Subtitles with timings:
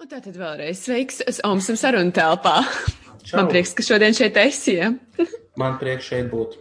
[0.00, 2.62] Un tātad vēlreiz sveiks Omsam sarunu telpā.
[3.20, 3.34] Čau.
[3.36, 4.78] Man prieks, ka šodien šeit esi.
[4.78, 4.88] Ja?
[5.60, 6.54] Man prieks šeit būt.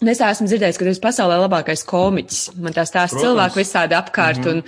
[0.00, 2.40] Es esmu dzirdējis, ka tu esi pasaulē labākais komiķis.
[2.56, 3.26] Man tā stāsta Protams.
[3.26, 4.62] cilvēki visādi apkārt, mm -hmm.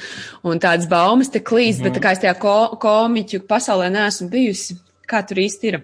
[0.45, 1.93] un, un tādas baumas te klīst, mm -hmm.
[1.93, 4.77] bet tā kā es tajā ko, komiķu pasaulē neesmu bijusi,
[5.09, 5.83] kā tur īsti ir?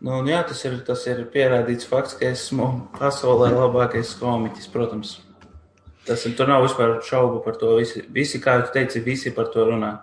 [0.00, 5.23] Nu, jā, tas ir, tas ir pierādīts fakts, ka esmu pasaulē labākais komiķis, protams.
[6.04, 7.76] Tas tur nav vispār šaubu par to.
[7.80, 9.94] Visi, visi kā tu teici, visi par to runā.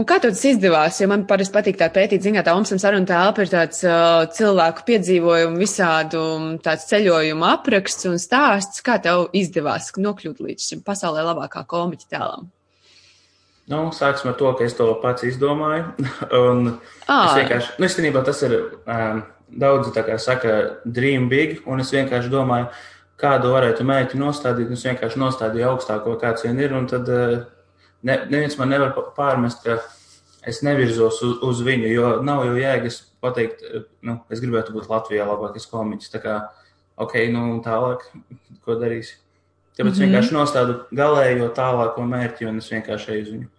[0.00, 0.98] Un kā tev tas izdevās?
[1.02, 4.86] Jo man parasti patīk tā pētīt, zināt, tā Omsam saruna telpa ir tāds uh, cilvēku
[4.88, 8.80] piedzīvojumu, visādu um, tāds ceļojumu apraksts un stāsts.
[8.84, 12.48] Kā tev izdevās nokļūt līdz šim pasaulē labākā komiķa tēlam?
[13.72, 15.92] Nu, sāksim ar to, ka es to pats izdomāju.
[16.40, 16.72] un
[17.06, 17.18] Ā.
[17.20, 19.22] es vienkārši, nu, īstenībā tas ir um,
[19.52, 22.72] daudzi tā kā saka, dream big, un es vienkārši domāju,
[23.22, 24.68] kādu varētu mēģināt nostādīt.
[24.70, 27.42] un Es vienkārši nostādīju augstāko, kāds vien ir, tad uh,
[28.02, 29.78] ne, neviens man nevar pārmest, ka
[30.46, 34.90] es nevirzos uz, uz viņu, jo nav jau jēgas pateikt, eh, nu, es gribētu būt
[34.90, 36.12] Latvijā labākais komiķis.
[36.16, 36.36] Tā kā,
[37.02, 38.06] ok, nu, tālāk,
[38.66, 39.18] ko darīsi?
[39.72, 39.94] Tāpēc mm.
[39.94, 40.04] -hmm.
[40.04, 43.50] vienkārši nostādu galējo tālāko mērķi, un es vienkārši eju uz viņu.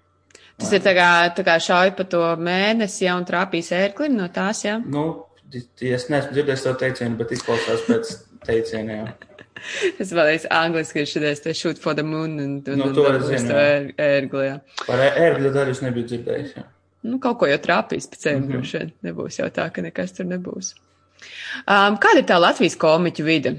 [0.61, 4.27] Tas ir tā kā, tā kā šauj pa to mēnesi, ja un trāpīs ērklim no
[4.29, 4.77] tās, jā.
[4.85, 8.11] Nu, t- es neesmu dzirdējis to teicienu, bet izklausās pēc
[8.45, 9.15] teiciena.
[10.01, 13.05] Es vēlreiz angliski ir šodien te shoot for the moon un, un, Nu, un to
[13.07, 14.55] es dabūs zinu, ēr- ērgli, jā.
[14.87, 16.55] Par ērgļu daļu es nebiju dzirdējis.
[16.57, 16.63] Jā.
[17.03, 18.51] Nu, kaut ko jau trāpīs pēc ceļiem, Mhm.
[18.57, 18.91] droši vien.
[19.03, 20.73] Nebūs jau tā, ka nekas tur nebūs.
[21.67, 23.53] Um, kāda ir tā Latvijas komiķu vide?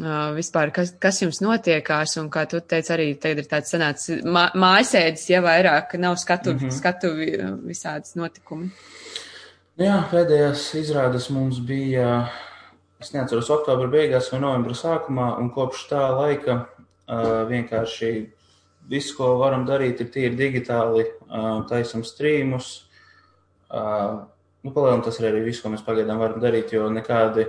[0.00, 4.22] Uh, vispār, kas, kas jums notiekās, un kā tu teici, arī tagad ir tāds sanācis
[4.24, 6.58] mā, mājasēdis, ja vairāk nav skatu, mm.
[6.58, 6.70] -hmm.
[6.78, 7.36] skatu vi-
[7.68, 8.70] visādas notikumi.
[9.78, 12.28] Jā, pēdējās izrādes mums bija,
[13.02, 18.12] es neatceros, oktobra beigās vai novembra sākumā, un kopš tā laika uh, vienkārši
[18.90, 22.72] viss, ko varam darīt, ir tīri digitāli, uh, taisam streamus.
[23.72, 24.24] Uh,
[24.62, 27.48] nu, palielināt tas ir arī viss, ko mēs pagaidām varam darīt, jo nekādi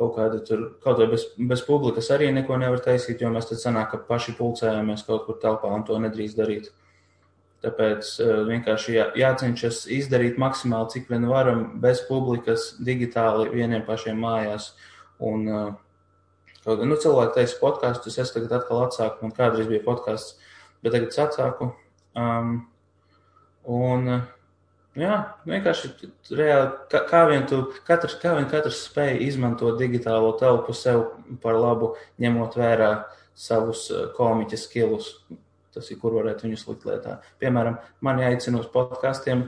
[0.00, 3.60] kaut kādi tur, kaut vai bez, bez publikas arī neko nevar taisīt, jo mēs tad
[3.60, 6.70] sanāk, ka paši pulcējamies kaut kur telpā un to nedrīkst darīt.
[7.60, 14.16] Tāpēc uh, vienkārši jā, jācenšas izdarīt maksimāli, cik vien varam, bez publikas, digitāli, vieniem pašiem
[14.16, 14.70] mājās.
[15.20, 15.44] Un,
[16.64, 20.38] kā- nu, cilvēki teica, podkāstus, es tagad atkal atsāku, man kādreiz bija podkāsts,
[20.80, 21.74] bet tagad es atsāku.
[22.16, 22.54] Um,
[23.68, 24.08] un,
[24.96, 25.92] jā, vienkārši
[26.32, 31.10] reāli, kā, kā vien tu, katrs, kā vien katrs spēj izmantot digitālo telpu sev
[31.44, 31.92] par labu,
[32.24, 32.90] ņemot vērā
[33.36, 35.12] savus uh, komiķa skilus.
[35.74, 37.16] Tas ir, kur varētu viņus likt lietā.
[37.42, 39.44] Piemēram, mani aicina uz podkāstiem.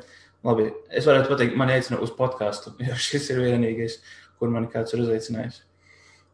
[0.47, 4.01] Labi, es varētu pateikt, mani aicina uz podkāstu, jo šis ir vienīgais,
[4.39, 5.63] kur mani kāds ir uzaicinājis.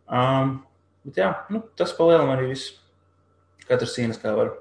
[0.09, 0.59] Um,
[1.09, 2.75] bet jā, nu, tas palielinām arī viss.
[3.69, 4.55] Katrs cīnās kā var.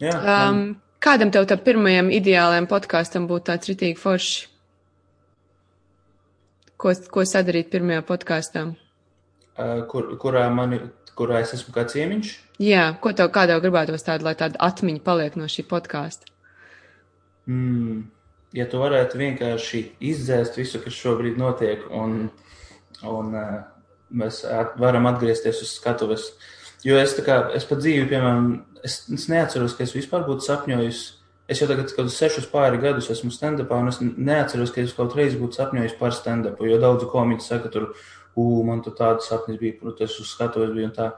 [0.00, 0.60] Jā, man, Um,
[1.00, 4.46] kādam tev tam pirmajam ideālajam podkāstam būtu tāds ritīgi forši?
[6.80, 8.68] Ko, ko sadarīt pirmajā podkāstā?
[9.60, 10.80] uh, kur, kurā, mani,
[11.18, 12.32] kurā es esmu kā ciemiņš.
[12.60, 16.28] Jā, ko tev kādā gribētos tādu, lai tāda atmiņa paliek no šī podkāsta?
[17.48, 18.02] Mm,
[18.52, 22.26] ja tu varētu vienkārši izdzēst visu, kas šobrīd notiek, un,
[23.08, 23.54] un uh,
[24.12, 26.28] mēs at, varam atgriezties uz skatuves.
[26.84, 28.52] Jo es, kā, es pat dzīvi, piemēram,
[28.84, 31.02] es, es neatceros, ka es vispār būtu sapņojis.
[31.50, 35.16] Es jau tagad, kad sešus pāri gadus esmu stand-upā, un es neatceros, ka es kaut
[35.18, 36.68] reiz būtu sapņojis par stand-upu.
[36.68, 37.94] Jo daudzi komiķi saka, tur,
[38.36, 41.14] ū, man tur tādas sapnis bija, protams, uz skatuves bija un tā.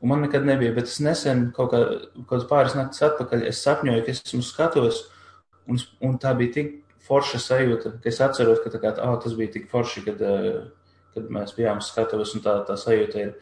[0.00, 1.80] Un man nekad nebija, bet es nesen, kaut, kā,
[2.28, 5.00] kaut pāris naktis atpakaļ, es sapņoju, ka es esmu uz skatuves,
[5.68, 6.70] un, un tā bija tik
[7.04, 10.22] forša sajūta, ka es atceros, ka kā, oh, tas bija tik forši, kad,
[11.14, 13.34] kad mēs bijām uz skatuves, un tā, tā sajūta ir.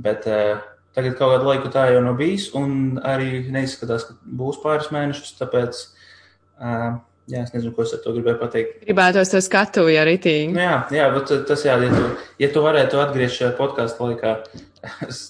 [0.00, 4.88] Bet tagad kaut kādu laiku tā jau nav bijis, un arī neizskatās, ka būs pāris
[4.94, 5.82] mēnešus, tāpēc,
[6.62, 8.76] uh, jā, es nezinu, ko es ar to gribēju pateikt.
[8.86, 10.52] Gribētos to skatu, ja ritīgi.
[10.54, 12.04] Nu, jā, jā, bet tas jā, ja tu,
[12.42, 14.36] ja tu varētu atgriezt šajā podkāstu laikā,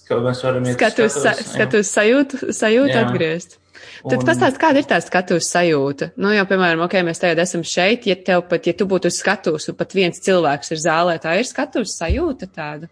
[0.08, 3.06] ka mēs varam iet uz Skatus, sa, skatus sajūtu, sajūtu Jā.
[3.06, 3.58] atgriezt.
[3.98, 6.12] Tad Un- pastāst, kāda ir tā skatuves sajūta?
[6.18, 9.18] Nu, jau, piemēram, ok, mēs tagad esam šeit, ja tev pat, ja tu būtu uz
[9.18, 12.90] skatuves un pat viens cilvēks ir zālē, tā ir skatuves sajūta tāda.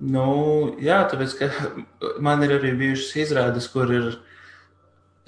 [0.00, 1.50] Nu, jā, tāpēc, ka
[2.24, 4.12] man ir arī bijušas izrādes, kur ir.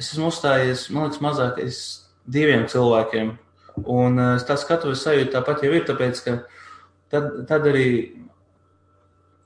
[0.00, 1.80] Es esmu uzstājies, man liekas, mazākais
[2.26, 3.32] diviem cilvēkiem.
[3.88, 6.36] Un eh, tā skatuves sajūta tāpat jau ir, tāpēc, ka
[7.12, 7.88] tad, tad arī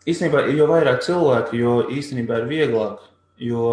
[0.06, 3.08] īstenībā, jo vairāk cilvēku, jo īstenībā ir vieglāk,
[3.42, 3.64] jo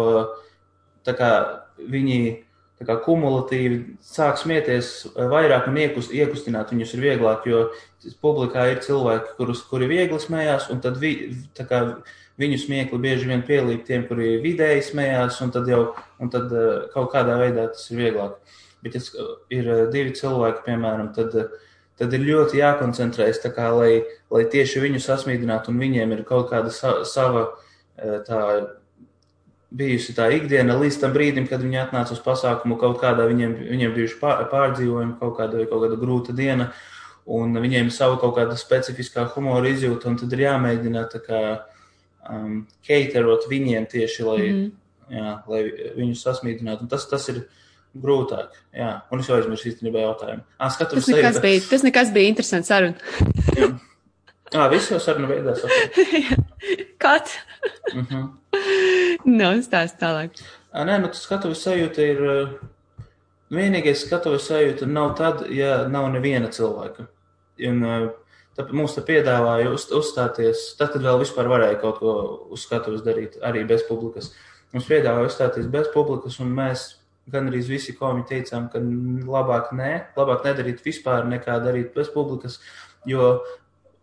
[1.04, 1.30] kā
[1.78, 2.18] viņi
[2.84, 7.62] kā kumulatīvi sāk smieties vairāk un iekust, iekustināt viņus ir vieglāk, jo
[8.22, 11.14] publikā ir cilvēki, kurus, kuri viegli smējās, un tad vi,
[11.56, 11.80] kā
[12.40, 15.84] viņu smiekli bieži vien pielīp tiem, kuri vidēji smējās, un tad jau
[16.20, 18.36] un tad, uh, kaut kādā veidā tas ir vieglāk.
[18.84, 24.04] Bet, ja ir uh, divi cilvēki, piemēram, tad, uh, tad ir ļoti jākoncentrējas, kā, lai,
[24.30, 27.48] lai tieši viņu sasmīdinātu, un viņiem ir kaut kāda sa sava
[28.26, 28.40] tā
[29.74, 33.94] bijusi tā ikdiena līdz tam brīdim, kad viņi atnāca uz pasākumu, kaut kādā viņiem, viņiem
[33.96, 36.70] bijuši pārdzīvojumi, kaut kāda kaut kāda grūta diena,
[37.26, 41.42] un viņiem ir sava kaut kāda specifiskā humora izjūta, un tad ir jāmēģina kā
[42.30, 45.18] um, keiterot viņiem tieši, lai, mm -hmm.
[45.18, 45.62] jā, lai
[45.98, 46.86] viņus sasmīdinātu.
[46.86, 47.44] Un tas, tas ir
[48.02, 48.90] grūtāk, jā.
[49.12, 50.44] Un es jau aizmirsu īstenībā jautājumu.
[50.58, 52.96] Ā, tas, nekas bija, tas nekas bija interesants saruna.
[54.54, 55.64] Jā, viss jau saruna beigās.
[57.02, 57.38] Kāds?
[57.94, 58.24] Mm -hmm.
[59.24, 60.40] Nav stāsts tālāk.
[60.74, 62.18] Nē, nu, skatuves sajūta ir.
[63.54, 67.06] Vienīgais skatuves sajūta nav tad, ja nav neviena cilvēka.
[67.68, 68.10] Un,
[68.56, 72.14] tā, mums te piedāvāja uz, uzstāties, tad, kad vēl vispār varēja kaut ko
[72.50, 74.32] uz skatuves darīt, arī bez publikas.
[74.72, 76.96] Mums piedāvāja uzstāties bez publikas, un mēs
[77.30, 82.58] gan arī visi komi teicām, ka labāk nē, labāk nedarīt vispār nekā darīt bez publikas,
[83.08, 83.38] jo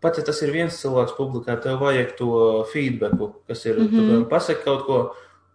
[0.02, 2.30] pat ja tas ir viens cilvēks publikā, tev vajag to
[2.72, 4.24] feedbacku, kas ir, mm -hmm.
[4.28, 4.98] pasaki kaut ko,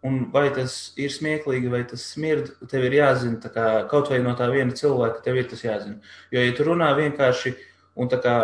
[0.03, 4.35] un vai tas ir smieklīgi, vai tas smird, tev ir jāzina, kā kaut vai no
[4.35, 5.99] tā viena cilvēka, tev ir tas jāzina.
[6.31, 7.55] Jo, ja tu runā vienkārši,
[7.95, 8.35] un tā kā,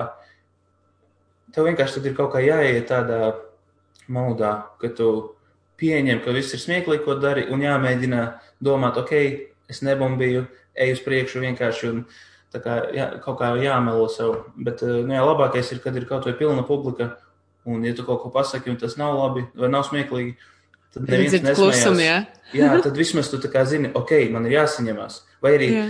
[1.53, 3.35] tev vienkārši ir kaut kā jāiet tādā
[4.07, 5.35] maldā, ka tu
[5.77, 8.23] pieņem, ka viss ir smieklīgi, ko dari, un jāmēģina
[8.63, 9.13] domāt, ok,
[9.71, 12.05] es nebumbīju, eju uz priekšu vienkārši, un
[12.61, 14.35] kā jā, kaut kā jāmelo sev.
[14.55, 17.13] Bet eh, nu, jā, labākais ir, kad ir kaut vai pilna publika,
[17.65, 20.35] un ja tu kaut ko pasaki, un tas nav labi vai nav smieklīgi,
[20.93, 22.01] tad neviens nesmējās.
[22.03, 22.17] Jā.
[22.53, 25.21] jā, tad vismaz tu kā zini, ok, man ir jāsaņemās.
[25.43, 25.87] Vai arī jā.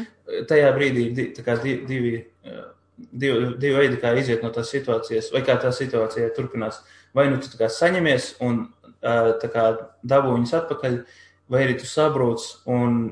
[0.50, 2.14] tajā brīdī ir divi, divi,
[2.48, 2.64] eh,
[3.12, 6.84] divi, divi veidi, kā iziet no tās situācijas, vai kā tā situācija turpinās.
[7.14, 8.66] Vai nu tu kā saņemies un
[9.04, 9.68] eh, kā
[10.06, 11.04] dabū viņus atpakaļ,
[11.54, 13.04] vai arī tu sabrūc un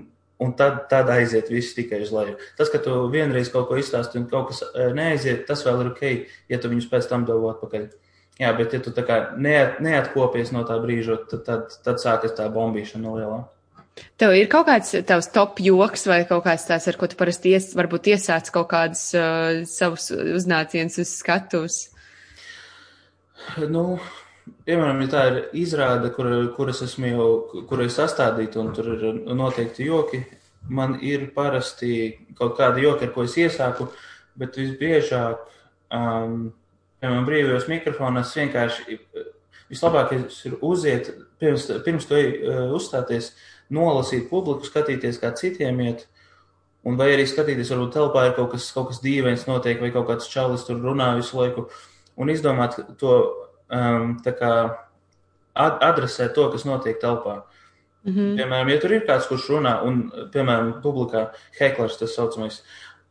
[0.41, 2.35] un tad, tad aiziet viss tikai uz leju.
[2.57, 5.91] Tas, ka tu vienreiz kaut ko izstāsti un kaut kas e, neaiziet, tas vēl ir
[5.91, 6.05] ok,
[6.49, 7.89] ja tu viņus pēc tam dabū atpakaļ.
[8.41, 12.33] Jā, bet ja tu tā kā neat, neatkopies no tā brīža, tad, tad, tad sākas
[12.37, 13.41] tā bombīšana lielā.
[14.17, 17.51] Tev ir kaut kāds tavs top joks vai kaut kāds tās, ar ko tu parasti
[17.53, 21.81] ies, varbūt iesāc kaut kādus uh, savus uznācienus uz skatuves?
[23.69, 23.99] Nu,
[24.65, 27.27] piemēram, ja tā ir izrāde, kur, kuras esmu jau,
[27.69, 30.23] kur ir sastādīta un tur ir noteikti joki,
[30.69, 31.91] man ir parasti
[32.37, 33.89] kaut kādi joki, ar ko es iesāku,
[34.39, 35.41] bet visbiežāk,
[35.93, 36.51] um,
[37.01, 38.99] piemēram, brīvajos mikrofonos vienkārši
[39.71, 41.11] vislabākais ir uziet,
[41.41, 43.31] pirms, pirms to uh, uzstāties,
[43.71, 46.07] nolasīt publiku, skatīties, kā citiem iet.
[46.87, 50.07] Un vai arī skatīties, varbūt telpā ir kaut kas, kaut kas dīvains notiek, vai kaut
[50.09, 51.67] kāds čalis tur runā visu laiku,
[52.17, 53.13] un izdomāt to
[53.71, 54.17] um,
[55.55, 57.41] adresē to, kas notiek telpā.
[58.03, 58.35] Mm -hmm.
[58.37, 62.63] Piemēram, ja tur ir kāds, kurš runā, un, piemēram, publikā heklers tas saucamais,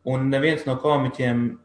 [0.04, 1.58] un neviens no komiķiem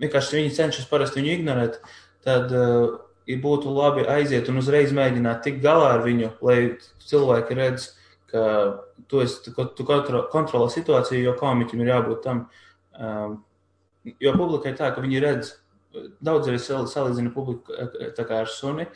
[0.00, 1.80] vienkārši viņi cenšas parasti viņu ignorēt,
[2.24, 7.96] tad uh, būtu labi aiziet un uzreiz mēģināt tikt galā ar viņu, lai cilvēki redz,
[8.26, 12.48] ka tu, esi, tu kontro, kontrolē situāciju, jo komiķim ir jābūt tam.
[12.98, 13.44] Um,
[14.20, 15.59] jo publikai tā, ka viņi redz,
[16.22, 18.86] daudz arī salīdzina publiku ar suni,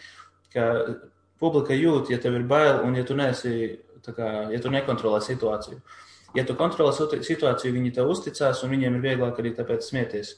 [0.55, 0.69] ka
[1.43, 5.81] publika jūt, ja tev ir bail un ja tu, neesi, kā, ja tu nekontrolē situāciju.
[6.35, 6.91] Ja tu kontrolē
[7.23, 10.35] situāciju, viņi tev uzticās un viņiem ir vieglāk arī tāpēc smieties.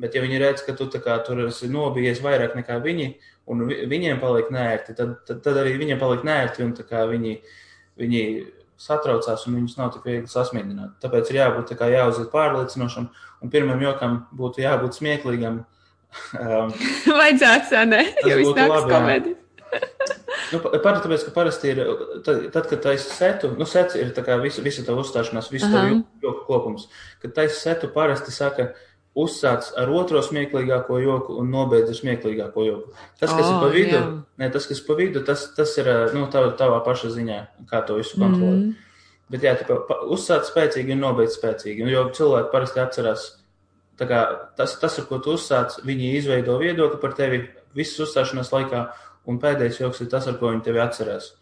[0.00, 3.08] Bet, ja viņi redz, ka tu kā, tur esi nobijies vairāk nekā viņi,
[3.50, 7.34] un viņiem paliek nērti, tad, tad, tad arī viņiem paliek nērti, un kā, viņi,
[8.00, 8.22] viņi
[8.80, 10.94] satraucās, un viņus nav tik viegli sasmīdināt.
[11.02, 15.64] Tāpēc ir jābūt kā, jāuzliek pārliecinošam, un pirmam jokam būtu jābūt smieklīgam,
[16.34, 16.72] Um,
[17.20, 18.02] Vajadzētu, ne?
[18.26, 19.38] Jo viss nāks komēdijas.
[20.52, 21.80] nu, Parasti tāpēc, ka parasti ir,
[22.26, 25.68] tad, tad kad taisa setu, nu, sets ir tā kā visa, visa tā uzstāšanās, visu
[25.70, 26.00] -huh.
[26.22, 26.88] joku kopums.
[27.22, 28.72] Kad taisa setu, parasti saka,
[29.18, 32.92] uzsāc ar otro smieklīgāko joku un nobeidz ar smieklīgāko joku.
[33.18, 34.22] Tas, kas oh, ir pa vidu, jā.
[34.38, 37.40] ne, tas, kas pa vidu, tas, tas ir, nu, tavā, tavā paša ziņā,
[37.70, 38.70] kā to visu kontrolēt.
[38.70, 38.74] Mm.
[39.30, 39.78] Bet, jā, tu
[40.10, 43.26] uzsāc spēcīgi un nobeidz spēcīgi, jo cilvēki parasti atcerās
[44.56, 47.42] tas, tas, ar ko tu uzsāc, viņi izveido viedokli par tevi
[47.76, 48.86] visas uzstāšanās laikā,
[49.28, 51.34] un pēdējais joks ir tas, ar ko viņi tevi atcerēs.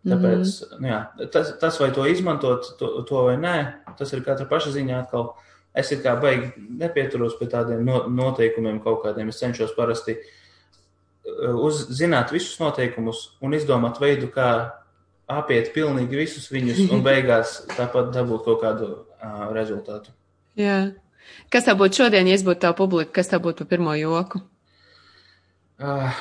[0.00, 0.80] Tāpēc, mm -hmm.
[0.80, 3.56] nu, jā, tas, tas, vai to izmantot, to, to vai nē,
[3.98, 5.34] tas ir katra paša ziņā atkal.
[5.74, 9.28] Es kā baigi nepieturos pie tādiem no, noteikumiem kaut kādiem.
[9.28, 14.72] Es cenšos parasti uh, uzzināt visus noteikumus un izdomāt veidu, kā
[15.28, 20.10] apiet pilnīgi visus viņus un beigās tāpat dabūt kaut kādu uh, rezultātu.
[20.56, 20.64] Jā.
[20.64, 20.90] Yeah.
[21.50, 24.40] Kas tev būtu šodien, ja es būtu tā publika, kas tev būtu par pirmo joku?
[25.80, 26.12] Uh,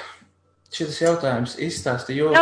[0.72, 2.34] šis jautājums izstāsta joku.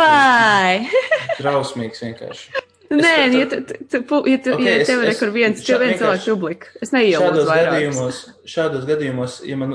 [1.40, 2.64] Drausmīgs vienkārši.
[2.88, 5.82] Nē, Es- ja, tu, tu, tu, ja, tu, Ok, ja tev ir kur viens, tev
[5.82, 6.70] viens cilvēks publika.
[6.80, 7.72] Es neieilūdzu Šādos vairāk.
[7.74, 9.74] gadījumos, šādos gadījumos, ja man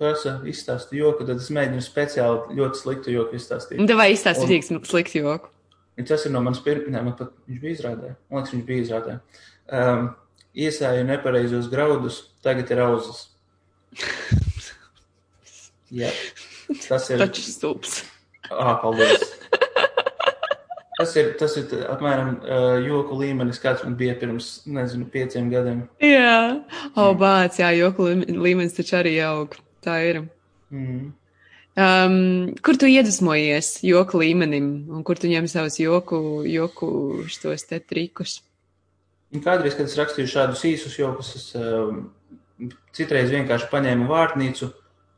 [0.00, 3.80] prasa izstāstu joku, tad es mēģinu speciāli ļoti sliktu joku izstāstīt.
[3.82, 5.52] Un tev vai izstāst Un- rīks slikti joku?
[6.06, 8.14] Tas ir no manas pirmās, ne, man pat viņš bija izrādē.
[8.30, 9.14] Man liekas, viņš bija izrādē.
[9.72, 10.08] Um,
[10.56, 13.26] iesāju nepareizos graudus, tagad ir auzas.
[16.00, 16.10] Jā,
[16.88, 17.20] tas ir.
[17.22, 18.00] Taču stulbs.
[18.50, 19.22] Ah, paldies.
[20.96, 25.82] Tas ir, tas ir apmēram uh, joku līmenis, kāds man bija pirms, nezinu, pieciem gadiem.
[26.00, 26.62] Jā,
[26.96, 29.52] o, bāc, jā, joku līme- līmenis taču arī aug.
[29.84, 30.22] Tā ir.
[30.72, 31.10] Mm.
[31.76, 32.16] Um,
[32.64, 36.88] kur tu iedvesmojies joku līmenim un kur tu ņem savus joku, joku
[37.28, 38.38] šos te trikus?
[39.44, 42.06] Kādreiz, kad es rakstīju šādus īsus jokus, es um,
[42.96, 44.70] citreiz vienkārši paņēmu vārnīcu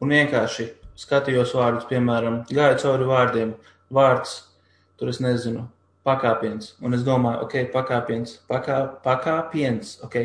[0.03, 3.55] un vienkārši skatījos vārdus, piemēram, gāju cauri vārdiem.
[3.95, 4.35] Vārds,
[5.01, 5.69] tur es nezinu,
[6.07, 6.75] pakāpiens.
[6.85, 10.19] Un es domāju, ok, pakāpiens, pakā, pakāpiens, ok,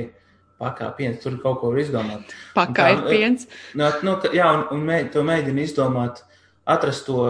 [0.61, 2.35] pakāpiens, tur kaut ko var izdomāt.
[2.57, 3.47] Pakaipiens.
[3.79, 6.23] Nu, nu, jā, un, un mē, to mēģina izdomāt,
[6.69, 7.27] atrast to,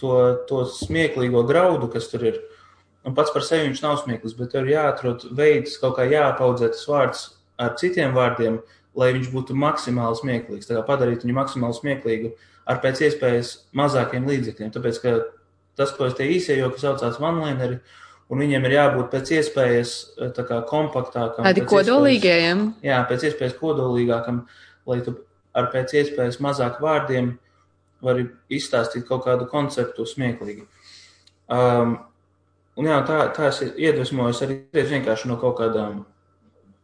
[0.00, 0.18] to,
[0.48, 2.42] to smieklīgo graudu, kas tur ir.
[3.04, 6.86] Un pats par sevi viņš nav smieklīgs, bet ir jāatrod veids, kaut kā jāpaudzē tas
[6.88, 7.24] vārds
[7.60, 8.62] ar citiem vārdiem,
[8.96, 10.68] lai viņš būtu maksimāli smieklīgs.
[10.70, 12.32] Tā kā padarīt viņu maksimāli smieklīgu
[12.70, 14.72] ar pēc iespējas mazākiem līdzekļiem.
[14.72, 15.14] Tāpēc, ka
[15.76, 17.80] tas, ko es te īsie joki saucās vanlineri,
[18.32, 21.44] un viņiem ir jābūt pēc iespējas eh, tā kā kompaktākam.
[21.44, 22.66] Tādi kodolīgajiem.
[22.86, 24.46] Jā, pēc iespējas kodolīgākam,
[24.88, 25.18] lai tu
[25.54, 27.34] ar pēc iespējas mazāk vārdiem
[28.04, 30.66] vari izstāstīt kaut kādu konceptu smieklīgi.
[31.52, 31.98] Um,
[32.78, 36.02] un jā, tā, tā es iedvesmojos arī vienkārši no kaut kādām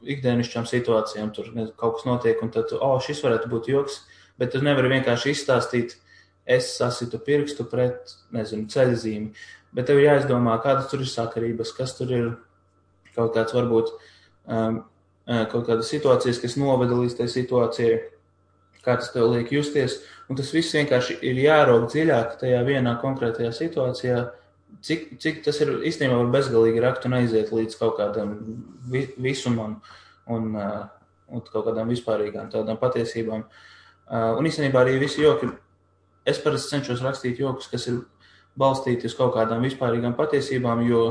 [0.01, 1.33] ikdienišķām situācijām.
[1.37, 4.03] Tur kaut kas notiek, un tad, oh, šis varētu būt joks,
[4.41, 5.97] bet tu nevari vienkārši izstāstīt,
[6.51, 9.35] es sasitu pirkstu pret, nezinu, ceļzīmi.
[9.77, 12.31] Bet tev jāizdomā, kādas tur ir sakarības, kas tur ir
[13.15, 14.81] kaut kāds varbūt um,
[15.29, 18.01] eh, kaut kādas situācijas, kas noveda līdz tai situācijai,
[18.83, 20.01] kā tas tev liek justies.
[20.31, 24.25] Un tas viss vienkārši ir jāraug dziļāk tajā vienā konkrētajā situācijā,
[24.87, 28.37] cik, cik tas ir īstenībā var bezgalīgi rakt un aiziet līdz kaut kādam
[28.91, 29.79] vi, visumam
[30.31, 30.85] un, uh,
[31.31, 33.45] un kaut kādām vispārīgām tādām patiesībām.
[34.11, 35.51] Uh, un īstenībā arī visi joki,
[36.29, 38.01] es parasti cenšos rakstīt jokus, kas ir
[38.59, 41.05] balstīti uz kaut kādām vispārīgām patiesībām, jo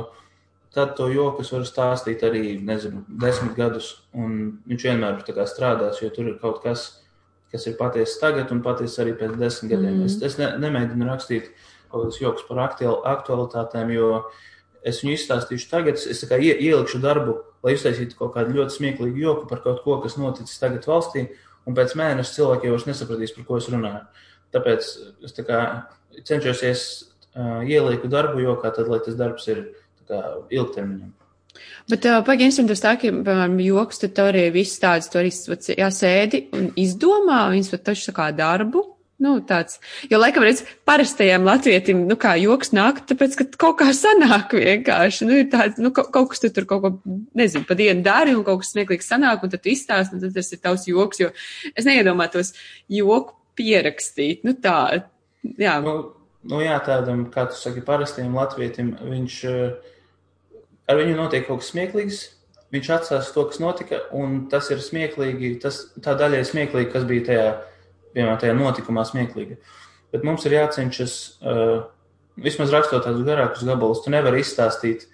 [0.73, 5.47] tad to joku es varu stāstīt arī, nezinu, desmit gadus, un viņš vienmēr tā kā
[5.49, 7.01] strādās, jo tur ir kaut kas,
[7.49, 9.97] kas ir patiesa tagad un patiesa arī pēc desmit gadiem.
[9.97, 10.05] Mm.
[10.05, 11.49] Es, es ne, nemēģinu rakstīt
[11.89, 14.09] kaut kādus joks par aktual, aktualitātēm, jo
[14.87, 18.77] es viņu izstāstīšu tagad, es, es kā ie, ielikšu darbu, lai uztaisītu kaut kādu ļoti
[18.77, 21.27] smieklīgu joku par kaut ko, kas noticis tagad valstī,
[21.67, 24.25] un pēc mēneša cilvēki jau vairs nesapratīs, par ko es runāju.
[24.55, 24.89] Tāpēc
[25.27, 25.59] es tā kā
[26.25, 29.65] cenšos uh, ielieku darbu jokā, tad, lai tas darbs ir
[30.09, 31.11] kā ilgtermiņam.
[31.89, 35.33] Bet, uh, pagaidi, instrumentus tā, ka, piemēram, joks, tad tev arī viss tāds, tu arī
[35.33, 38.85] jāsēdi un izdomā, viņas pat taču tā kā darbu.
[39.19, 43.89] Nu, tāds, jo, laikam, redz, parastajam latvietim, nu, kā joks nāk, tāpēc, ka kaut kā
[43.95, 46.93] sanāk vienkārši, nu, ir tāds, nu, kaut, kaut kas tu tur kaut ko,
[47.35, 50.37] nezinu, pa dienu dari un kaut kas smieklīgs sanāk, un tad tu izstāst, un tad
[50.37, 51.33] tas ir tavs joks, jo
[51.75, 52.53] es neiedomātos
[52.87, 55.03] joku pierakstīt, nu, tā,
[55.59, 55.75] jā.
[55.83, 55.97] Nu,
[56.47, 59.95] nu jā, tādam, kā tu saki, parastajam latvietim, viņš uh,
[60.89, 62.21] ar viņu notiek kaut kas smieklīgs.
[62.69, 65.55] Viņš atstās to, kas notika, un tas ir smieklīgi.
[65.63, 67.47] Tas, tā daļa ir smieklīga, kas bija tajā,
[68.15, 69.59] piemēram, tajā notikumā smieklīga.
[70.13, 71.75] Bet mums ir jācenšas, uh,
[72.39, 75.05] vismaz rakstot tādus garākus gabalus, tu nevari izstāstīt,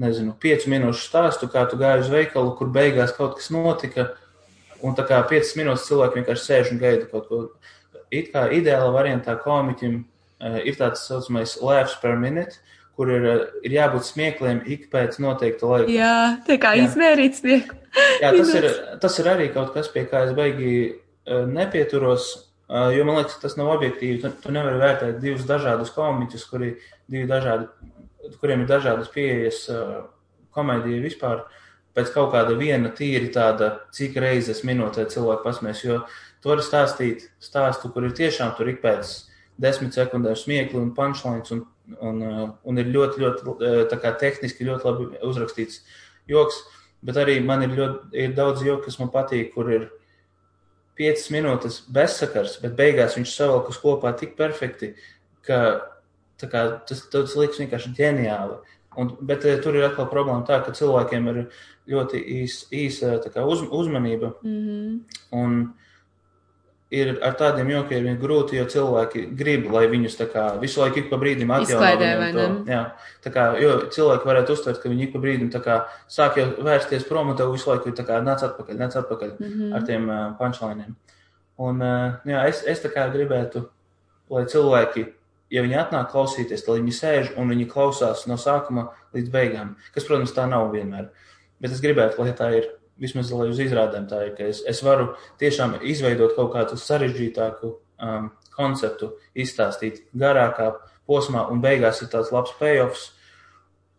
[0.00, 4.08] nezinu, piecu minūšu stāstu, kā tu gāji uz veikalu, kur beigās kaut kas notika,
[4.84, 7.44] un tā kā piecas minūtes cilvēki vienkārši sēž un gaida kaut ko.
[8.14, 12.58] It kā ideāla variantā komiķim uh, ir tāds saucamais laughs per minute,
[12.94, 13.24] kur ir,
[13.66, 15.90] ir jābūt smiekliem ik pēc noteikta laika.
[15.90, 17.78] Jā, tā kā izmērīt smieku.
[18.22, 18.68] Jā, tas ir,
[19.02, 22.28] tas ir arī kaut kas, pie kā es beigi uh, nepieturos,
[22.68, 24.20] uh, jo man liekas, tas nav objektīvi.
[24.22, 26.74] Tu, tu nevari vērtēt divus dažādus komiķus, kuri,
[27.10, 27.68] divi dažādi,
[28.40, 30.02] kuriem ir dažādas pieejas uh,
[30.56, 31.44] komēdijai vispār.
[31.94, 36.00] Pēc kaut kāda viena tīri tāda, cik reizes minūtē cilvēku pasmēs, jo
[36.42, 39.12] tu vari stāstīt stāstu, kur ir tiešām tur ik pēc
[39.62, 41.62] desmit sekundēm smiekli un punchlines un,
[42.00, 45.84] un, uh, un ir ļoti, ļoti uh, kā tehniski ļoti labi uzrakstīts
[46.30, 46.64] joks.
[47.04, 49.90] Bet arī man ir ļoti ir daudz joku, kas man patīk, kur ir
[50.98, 54.94] 5 minūtes bezsakars, bet beigās viņš savalkas kopā tik perfekti,
[55.46, 55.60] ka
[56.42, 58.58] kā, tas, tas liekas vienkārši ģeniāli.
[59.00, 61.40] Un, bet eh, tur ir atkal problēma tā, ka cilvēkiem ir
[61.90, 64.34] ļoti īs, īsa kā uz, uzmanība.
[64.42, 65.00] Mm -hmm.
[65.40, 65.56] Un
[66.92, 71.08] ir ar tādiem jokiem ir grūti, jo cilvēki grib, lai viņus kā visu laiku ik
[71.10, 71.80] pa brīdim atjauno.
[73.24, 75.78] Tā kā, jo cilvēki varētu uztvert, ka viņi ik pa brīdim kā
[76.10, 79.74] sāk jau vērsties prom un tev visu laiku ir nāc atpakaļ, nāc atpakaļ mm -hmm.
[79.74, 80.96] ar tiem uh, punchliniem.
[81.56, 83.68] Un, uh, jā, es, es tā kā gribētu,
[84.30, 85.06] lai cilvēki,
[85.50, 90.04] ja viņi atnāk klausīties, tad viņi sēž un viņi klausās no sākuma līdz beigām, kas,
[90.04, 91.08] protams, tā nav vienmēr.
[91.60, 92.70] Bet es gribētu, lai tā ir
[93.00, 97.70] vismaz lai uz izrādēm tā ir, ka es, es varu tiešām izveidot kaut kādu sarežģītāku
[97.74, 100.72] um, konceptu, izstāstīt garākā
[101.08, 103.08] posmā, un beigās ir tāds labs payoffs.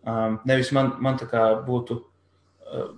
[0.06, 2.94] Um, nevis man, man tā kā būtu uh,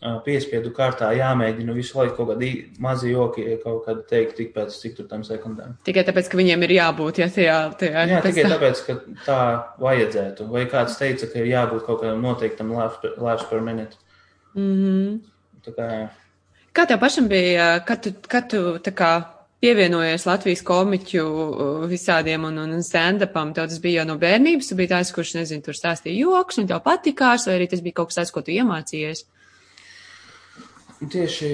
[0.00, 4.76] uh piespiedu kārtā jāmēģina visu laiku kaut kādi mazi joki kaut kādi teikt tik pēc
[4.82, 5.74] cik tur tam sekundēm.
[5.84, 8.06] Tikai tāpēc, ka viņiem ir jābūt, ja tajā, tajā.
[8.08, 8.54] Jā, tikai tā.
[8.54, 9.40] tāpēc, ka tā
[9.84, 10.48] vajadzētu.
[10.50, 14.00] Vai kāds teica, ka ir jābūt kaut kādam noteiktam laughs per minute.
[14.54, 15.29] Mm -hmm.
[15.66, 15.90] Kā,
[16.72, 19.12] kā tev pašam bija, kad tu, kad tu kā
[19.60, 24.78] pievienojies Latvijas komiķu uh, visādiem un, un stand-upam, tev tas bija jau no bērnības, tu
[24.78, 28.10] biji tās, kurš, nezinu, tur stāstīja joks un tev patikās, vai arī tas bija kaut
[28.10, 29.26] kas tāds, ko tu iemācījies?
[31.00, 31.50] Tieši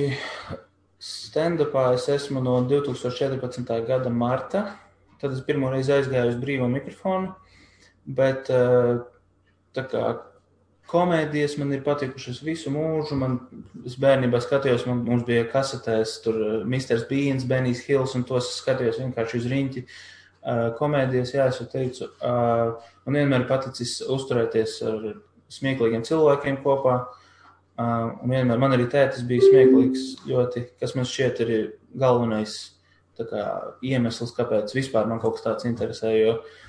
[1.02, 3.74] stand-upā es esmu no 2014.
[3.88, 4.64] gada marta,
[5.20, 7.34] tad es pirmo reizi aizgāju uz brīvo mikrofonu,
[8.06, 9.02] bet uh,
[9.74, 10.06] tā kā
[10.86, 13.16] Komēdijas man ir patikušas visu mūžu.
[13.18, 13.40] Man,
[13.86, 17.02] es bērnībā skatījos, man, mums bija kasetēs, tur uh, Mr.
[17.10, 19.82] Beans, Benijs Hills, un tos skatījos vienkārši uz riņķi.
[20.46, 25.08] Uh, komēdijas, jā, es jau teicu, uh, man vienmēr paticis uzturēties ar
[25.56, 27.00] smieklīgiem cilvēkiem kopā.
[27.76, 31.52] Uh, un vienmēr man arī tētis bija smieklīgs ļoti, kas man šķiet ir
[31.98, 32.54] galvenais
[33.18, 33.42] kā,
[33.82, 36.14] iemesls, kāpēc vispār man kaut kas tāds interesē.
[36.14, 36.65] Jo, uh,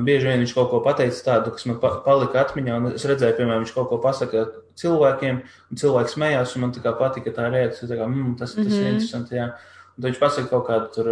[0.00, 3.64] Bieži vien viņš kaut ko pateica tādu, kas man palika atmiņā, un es redzēju, piemēram,
[3.66, 4.46] viņš kaut ko pasaka
[4.80, 8.54] cilvēkiem, un cilvēks smējās, un man tā kā patika tā reakcija, tā kā, mm, tas,
[8.54, 8.80] tas mm -hmm.
[8.80, 9.50] ir interesanti, jā.
[9.92, 11.10] Un tad viņš pasaka kaut kādu tur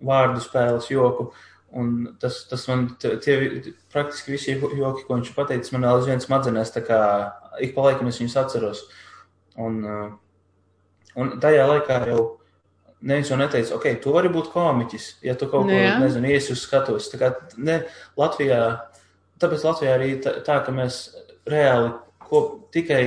[0.00, 1.32] vārdu spēles joku,
[1.72, 3.62] un tas, tas man, tie
[3.92, 7.00] praktiski visi joki, ko viņš pateica, man vēl aizvien smadzenēs, tā kā
[7.60, 8.84] ik pa laikam es viņus atceros.
[9.58, 9.84] Un,
[11.16, 12.38] un tajā laikā jau
[13.00, 15.96] neviens jau neteica, ok, tu vari būt komiķis, ja tu kaut nu, ko, jā.
[16.02, 17.10] nezinu, iesi uz skatuves.
[17.12, 17.30] Tā kā
[17.60, 17.80] ne,
[18.18, 18.62] Latvijā,
[19.42, 21.02] tāpēc Latvijā arī tā, tā ka mēs
[21.48, 21.92] reāli
[22.24, 22.42] ko,
[22.74, 23.02] tikai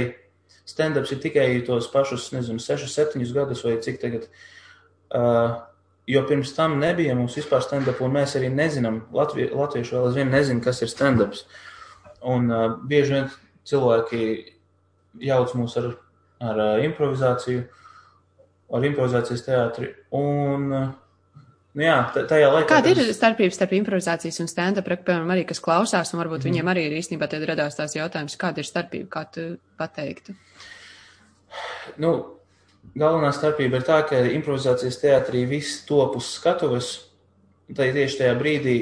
[0.71, 4.29] stand-ups ir tikai tos pašus, nezinu, 6, 7 gadus vai cik tagad.
[5.11, 5.59] Uh,
[6.07, 10.31] jo pirms tam nebija mums vispār stand-up, un mēs arī nezinām, Latvi, latvieši vēl aizvien
[10.31, 11.43] nezina, kas ir stand-ups.
[12.31, 13.29] Un uh, bieži vien
[13.67, 14.23] cilvēki
[15.27, 15.91] jauc mūs ar,
[16.39, 17.65] ar uh, improvizāciju.
[17.65, 17.80] Uh,
[18.71, 19.91] ar improvizācijas teātri.
[20.15, 22.69] Un, nu jā, tajā laikā.
[22.71, 26.49] Kāda ir starpība starp improvizācijas un stand-up, piemēram, arī kas klausās, un varbūt mm.
[26.49, 29.47] viņiem arī ir īstenībā tad radās tās jautājums, kāda ir starpība, kā tu
[29.79, 30.35] pateiktu?
[32.01, 32.15] Nu,
[32.95, 36.93] galvenā starpība ir tā, ka improvizācijas teātrī viss top uz skatuves,
[37.71, 38.77] tad tieši tajā brīdī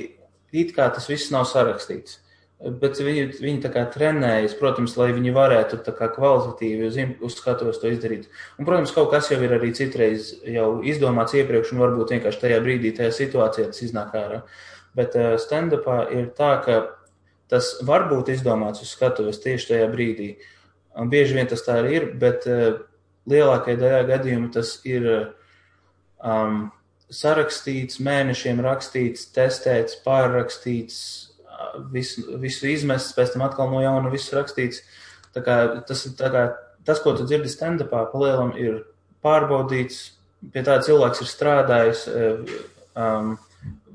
[0.55, 2.19] it kā tas viss nav sarakstīts.
[2.59, 7.37] Bet viņi, viņi tā kā trenējas, protams, lai viņi varētu tā kā kvalitatīvi uz, uz
[7.39, 8.25] skatuves to izdarīt.
[8.57, 12.57] Un, protams, kaut kas jau ir arī citreiz jau izdomāts iepriekš, un varbūt vienkārši tajā
[12.65, 14.41] brīdī, tajā situācijā tas iznāk ārā.
[14.99, 16.81] Bet uh, stand-upā ir tā, ka
[17.47, 20.33] tas var būt izdomāts uz skatuves tieši tajā brīdī.
[20.99, 22.83] Un bieži vien tas tā arī ir, bet uh,
[23.31, 25.07] lielākajā daļā gadījumu tas ir
[26.19, 26.65] um,
[27.07, 31.28] sarakstīts, mēnešiem rakstīts, testēts, pārrakstīts
[31.93, 34.83] visu, visu izmests, pēc tam atkal no jauna viss rakstīts.
[35.35, 36.45] Tā kā, tas, tā kā,
[36.87, 38.81] tas, ko tu dzirdi stand-upā, palielam ir
[39.25, 40.01] pārbaudīts,
[40.53, 43.35] pie tā cilvēks ir strādājis um,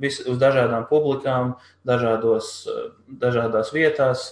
[0.01, 1.55] vis, uz dažādām publikām,
[1.87, 2.55] dažādos,
[3.09, 4.27] dažādās vietās,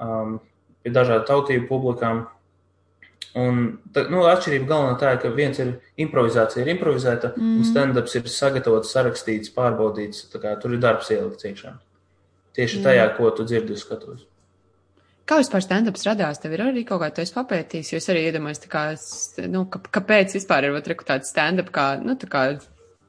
[0.00, 0.38] um,
[0.82, 2.26] pie dažādu tautību publikām.
[3.34, 5.72] Un tā, nu, atšķirība galvenā tā ir, ka viens ir
[6.04, 7.56] improvizācija, ir improvizēta, mm.
[7.58, 10.28] un stand-ups ir sagatavots, sarakstīts, pārbaudīts.
[10.38, 11.74] Kā, tur ir darbs ielikts iekšā.
[12.54, 14.22] Tieši tajā, ko tu dzirdi uz skatuves.
[15.24, 16.38] Kā vispār stand-ups radās?
[16.42, 18.84] Tev ir arī kaut kā esi papētījis, jo es arī iedomājos, kā,
[19.48, 22.42] nu, ka, kāpēc vispār ir otru tāds stand-up, kā, nu, tā kā.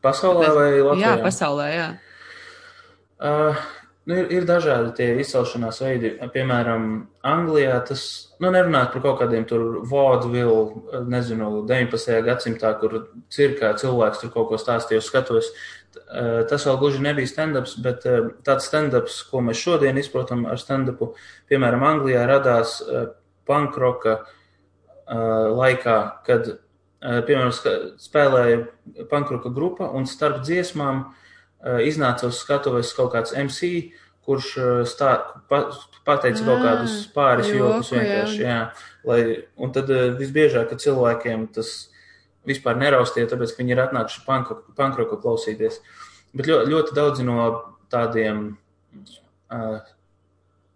[0.06, 1.02] Pasaulē vai Latvijā?
[1.04, 1.90] Jā, pasaulē, jā.
[3.20, 3.66] Uh,
[4.06, 6.14] nu, ir, ir dažādi tie izcelšanās veidi.
[6.34, 6.90] Piemēram,
[7.26, 8.04] Anglijā tas,
[8.42, 12.22] nu, nerunāt par kaut kādiem tur vaudvilu, nezinu, 19.
[12.26, 13.02] gadsimtā, kur
[13.34, 15.52] cirkā cilvēks tur kaut ko stāstīja uz skatuves.
[15.96, 20.60] Eh, tas vēl gluži nebija stand-ups, bet eh, tāds stand-ups, ko mēs šodien izprotam ar
[20.60, 21.14] stand-upu,
[21.50, 23.08] piemēram, Anglijā radās eh,
[23.48, 24.24] pankroka
[25.06, 26.48] laikā, kad,
[26.98, 27.52] piemēram,
[28.02, 28.64] spēlēja
[29.12, 31.04] pankroka grupa un starp dziesmām
[31.86, 33.92] iznāca uz skatuves kaut kāds MC,
[34.26, 34.52] kurš
[34.90, 35.12] stā,
[35.50, 35.68] pa,
[36.06, 38.56] pateica kaut kādus pāris jokus vienkārši, jā.
[38.56, 39.20] jā lai,
[39.58, 41.74] un tad visbiežāk, ka cilvēkiem tas
[42.46, 44.24] vispār neraustie, tāpēc, ka viņi ir atnākuši
[44.78, 45.82] pankroku klausīties.
[46.36, 47.46] Bet ļoti, ļoti daudzi no
[47.94, 48.48] tādiem
[49.54, 49.78] uh,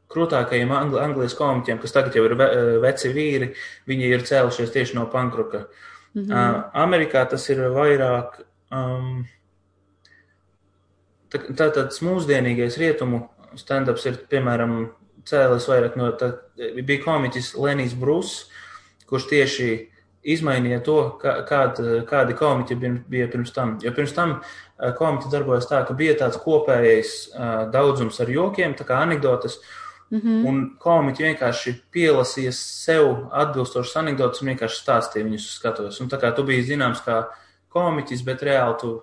[0.10, 2.47] krūtākajiem angli, anglijas komiķiem, kas tagad jau ir ve,
[2.86, 3.52] veci vīri,
[3.89, 5.67] viņi ir cēlušies tieši no pankroka.
[6.15, 6.32] Mm -hmm.
[6.34, 8.41] uh, Amerikā tas ir vairāk.
[8.71, 9.28] Um,
[11.34, 13.28] tā, tāds mūsdienīgais rietumu
[13.60, 14.80] stand-ups ir, piemēram,
[15.30, 18.48] cēlis vairāk no tā, bija komiķis Lenijs Brūss,
[19.10, 19.70] kurš tieši
[20.30, 22.78] izmainīja to, kā, kād, kādi komiķi
[23.10, 23.78] bija pirms tam.
[23.84, 24.39] Jo pirms tam
[24.98, 27.13] komiķi darbojas tā, ka bija tāds kopējais
[27.74, 29.60] daudzums ar jokiem, tā kā anekdotas,
[30.12, 30.46] mm -hmm.
[30.50, 36.02] un komiķi vienkārši pielasīja sev atbilstošas anekdotas un vienkārši stāstīja viņus uz skatuves.
[36.02, 37.26] Un tā kā tu biji zināms kā
[37.70, 39.02] komiķis, bet reāli tu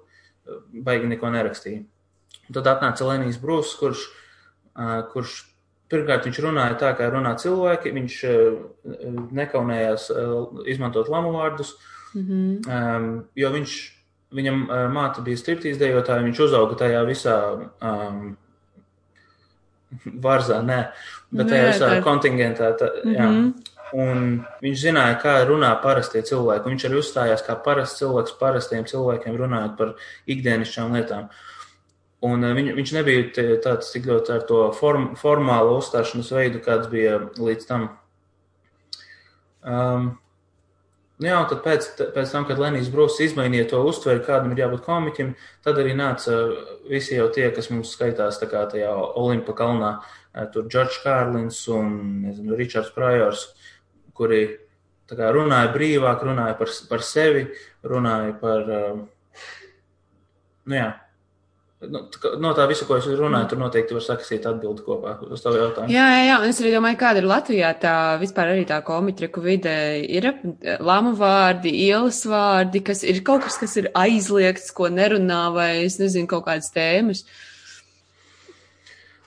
[0.73, 1.87] baigi neko nerakstīji.
[2.47, 4.07] Un tad atnāca Lenijs Brūss, kurš,
[5.13, 5.43] kurš
[5.87, 7.93] Pirmkārt, viņš runāja tā, kā runā cilvēki.
[7.95, 8.17] Viņš
[9.39, 10.09] nekaunējās
[10.73, 11.77] izmantot lamu vārdus,
[12.15, 12.49] mm -hmm.
[12.79, 13.07] um,
[13.39, 13.77] jo viņš,
[14.35, 14.65] viņam
[14.97, 18.35] māte bija striptīs dejotāja, viņš uzauga tajā visā um,
[20.27, 20.83] varzā, nē,
[21.31, 22.03] bet tajā visā tā...
[22.03, 22.75] kontingentā.
[22.75, 23.55] Tā, mm -hmm.
[23.95, 26.69] Un viņš zināja, kā runā parastie cilvēki.
[26.69, 29.95] Viņš arī uzstājās kā parasts cilvēks parastiem cilvēkiem runājot par
[30.27, 31.29] ikdienišķām lietām.
[31.31, 31.56] Uh,
[32.27, 36.91] Un eh, viņ, viņš nebija tāds tik ļoti ar to form, formālu uzstāšanās veidu, kāds
[36.93, 37.89] bija līdz tam.
[39.67, 40.12] Um,
[41.21, 44.85] nu jā, tad pēc, pēc tam, kad Lenijs Brūss izmainīja to uztveri, kādam ir jābūt
[44.87, 45.33] komiķim,
[45.67, 46.37] tad arī nāca
[46.89, 49.97] visi jau tie, kas mums skaitās tā kā tajā Olimpa kalnā,
[50.33, 53.49] eh, tur Džordžs Kārlins un, nezinu, Ričards Prajors,
[54.17, 54.45] kuri
[55.07, 57.47] kā runāja brīvāk, runāja par, par sevi,
[57.87, 59.03] runāja par, um,
[60.67, 60.89] nu jā,
[61.90, 62.03] Nu,
[62.40, 65.92] no tā visa, ko es runāju, tur noteikti var sakasīt atbildi kopā uz tavu jautājumu.
[65.92, 69.42] Jā, jā, jā, un es arī domāju, kāda ir Latvijā tā vispār arī tā komitriku
[69.44, 69.75] vide.
[70.05, 70.31] Ir
[70.85, 75.99] lāmu vārdi, ielas vārdi, kas ir kaut kas, kas ir aizliegts, ko nerunā, vai es
[76.03, 77.25] nezinu, kaut kādas tēmas.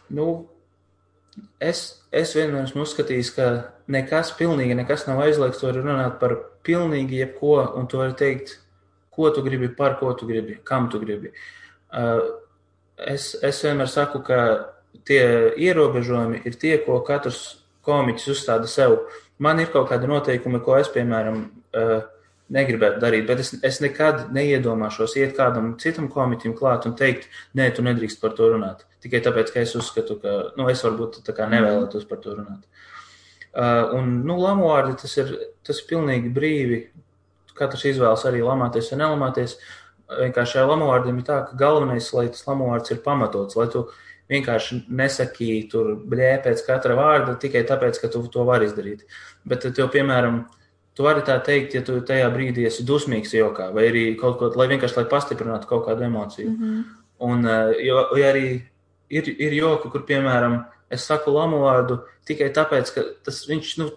[0.09, 0.29] Nu,
[1.61, 3.51] es, es vienmēr esmu uzskatījis, ka
[3.91, 5.61] nekas pilnīgi nekas nav aizliegts.
[5.61, 8.57] Tu vari runāt par pilnīgi jebko, un tu vari teikt,
[9.13, 11.31] ko tu gribi, par ko tu gribi, kam tu gribi.
[11.31, 11.47] Uh,
[11.89, 12.21] Eh,
[13.07, 14.39] es, es vienmēr saku, ka
[15.07, 15.23] tie
[15.57, 18.97] ierobežojumi ir tie, ko katrs komiķis uzstāda sev.
[19.39, 21.99] Man ir kaut kādi noteikumi, ko es, piemēram, eh,
[22.53, 27.69] negribētu darīt, bet es, es nekad neiedomāšos iet kādam citam komiķim klāt un teikt, nē,
[27.75, 28.85] tu nedrīkst par to runāt.
[29.03, 32.65] Tikai tāpēc, ka es uzskatu, ka nu, es varbūt tā kā nevēlētos par to runāt.
[33.49, 35.31] Uh, un, nu, lamuārdi tas ir,
[35.65, 36.81] tas ir pilnīgi brīvi.
[37.57, 39.57] Katrs izvēlas arī lamāties vai nelamāties
[40.09, 43.85] vienkārši šajā lamuvārdim ir tā, ka galvenais, lai tas lamuvārds ir pamatots, lai tu
[44.29, 49.05] vienkārši nesaki tur bļē pēc katra vārda tikai tāpēc, ka tu to vari izdarīt.
[49.45, 50.43] Bet tev, piemēram,
[50.97, 54.51] tu vari tā teikt, ja tu tajā brīdī esi dusmīgs jokā, vai arī kaut ko,
[54.59, 56.49] lai vienkārši lai pastiprinātu kaut kādu emociju.
[56.49, 56.83] Mm -hmm.
[57.19, 58.61] Un, eh, jo, ja arī
[59.09, 63.89] ir, ir joki, kur, piemēram, es saku lamu vārdu tikai tāpēc, ka tas viņš, nu,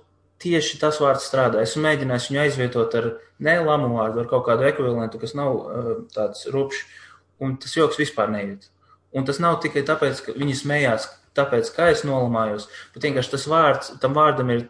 [0.43, 1.63] tieši tas vārds strādā.
[1.63, 3.09] Esmu mēģinājis viņu aizvietot ar
[3.43, 6.85] nelamu vārdu, ar kaut kādu ekvivalentu, kas nav uh, tāds rupšs,
[7.43, 8.69] un tas joks vispār neiet.
[9.13, 13.49] Un tas nav tikai tāpēc, ka viņi smējās, tāpēc, ka es nolamājos, bet vienkārši tas
[13.51, 14.67] vārds, tam vārdam ir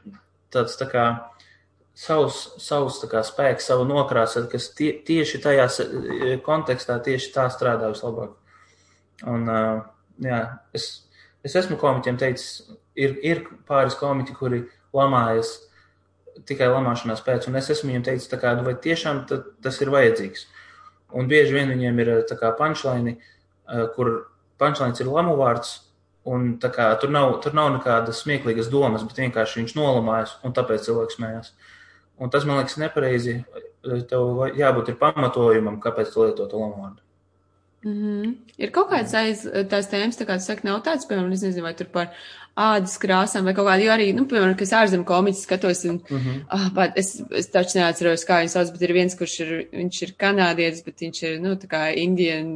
[0.52, 1.06] tāds tā kā
[1.94, 5.68] savs, savs tā kā spēks, savu nokrāsa, kas tie, tieši tajā
[6.46, 8.34] kontekstā tieši tā strādā vislabāk.
[9.28, 9.82] Un, uh,
[10.22, 10.42] jā,
[10.74, 10.88] es,
[11.46, 12.64] es esmu komiķiem teicis,
[12.98, 14.64] ir, ir pāris komiķi, kuri
[14.96, 15.54] lamājas
[16.48, 17.48] tikai lamāšanās pēc.
[17.48, 20.46] Un es esmu viņiem teicis, kā, nu, vai tiešām tas ir vajadzīgs.
[21.12, 22.12] Un bieži vien viņiem ir
[22.58, 23.18] punčlaini,
[23.96, 24.12] kur
[24.60, 25.74] punčlains ir lamu vārds,
[26.28, 30.88] un kā, tur, nav, tur nav nekādas smieklīgas domas, bet vienkārši viņš nolamājas, un tāpēc
[30.88, 31.52] cilvēks smējās.
[32.22, 33.40] Un tas man liekas nepareizi.
[33.82, 37.02] Tev jābūt pamatojumam, kāpēc tu lieto to lamu vārdu.
[37.84, 38.34] Mm -hmm.
[38.58, 41.62] Ir kaut kādas aiz tās tēmas, tā kā tu saki, nav tāds, piemēram, es nezinu,
[41.62, 42.12] vai tur par
[42.54, 46.18] ādas krāsām vai kaut kādu, jo arī, nu, piemēram, kas ārzem komiķis skatos, un, mm
[46.18, 46.40] -hmm.
[46.48, 50.02] ah, bet es, es taču neatceros, kā viņas sauc, bet ir viens, kurš ir, viņš
[50.02, 52.46] ir kanādietis, bet viņš ir, nu, tā kā indian,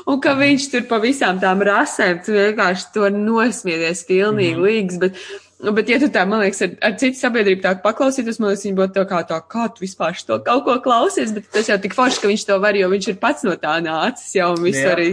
[0.07, 4.67] un ka viņš tur pa visām tām rasēm, tu vienkārši to nosmiedies pilnīgi mm -hmm.
[4.67, 5.13] līgs, bet,
[5.57, 8.77] Bet, ja tu tā, man liekas, ar, ar citu sabiedrību tā paklausītos, man liekas, viņi
[8.77, 11.95] būtu tā kā tā, kā tu vispār to kaut ko klausies, bet tas jau tik
[11.97, 14.83] forši, ka viņš to var, jo viņš ir pats no tā nācis jau un visu
[14.83, 14.93] Jā.
[14.93, 15.07] arī.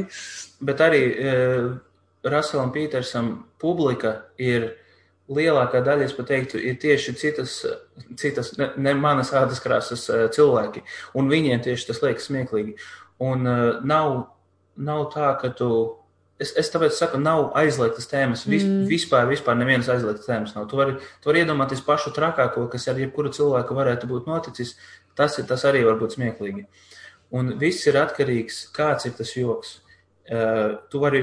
[0.68, 1.70] Bet arī uh,
[2.28, 3.30] Raselam Pītersam
[3.60, 4.74] publika ir
[5.32, 7.56] lielākā daļa, es pat teiktu, ir tieši citas,
[8.20, 10.84] citas ne, ne manas ādas krāsas uh, cilvēki,
[11.16, 12.76] un viņiem tieši tas liekas smieklīgi.
[13.24, 14.26] Un uh, nav,
[14.76, 15.70] nav tā, ka tu
[16.42, 18.42] Es, es tāpēc saku, nav aizliegtas tēmas.
[18.50, 18.88] Vis, mm.
[18.90, 20.66] Vispār, vispār nevienas aizliegtas tēmas nav.
[20.70, 24.74] Tu vari, tu vari iedomāties pašu trakāko, kas ar jebkuru cilvēku varētu būt noticis.
[25.14, 26.66] Tas, ir, tas arī var būt smieklīgi.
[27.38, 29.78] Un viss ir atkarīgs, kāds ir tas joks.
[30.24, 31.22] Uh, tu vari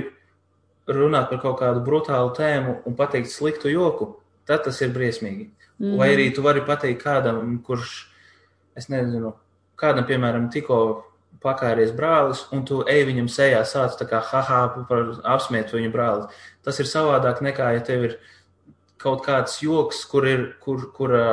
[0.88, 4.14] runāt par kaut kādu brutālu tēmu un pateikt sliktu joku,
[4.48, 5.50] tad tas ir briesmīgi.
[5.82, 5.96] Mm.
[6.00, 7.96] Vai arī tu vari pateikt kādam, kurš,
[8.78, 9.34] es nezinu,
[9.80, 10.78] kādam, piemēram, tikko
[11.42, 14.62] pakāries brālis, un tu ej viņam sejā, sāc tā kā haha,
[15.34, 16.30] apsmiet viņu brāli.
[16.66, 18.16] Tas ir savādāk nekā, ja tev ir
[19.02, 21.26] kaut kāds joks, kur ir, kur, kura,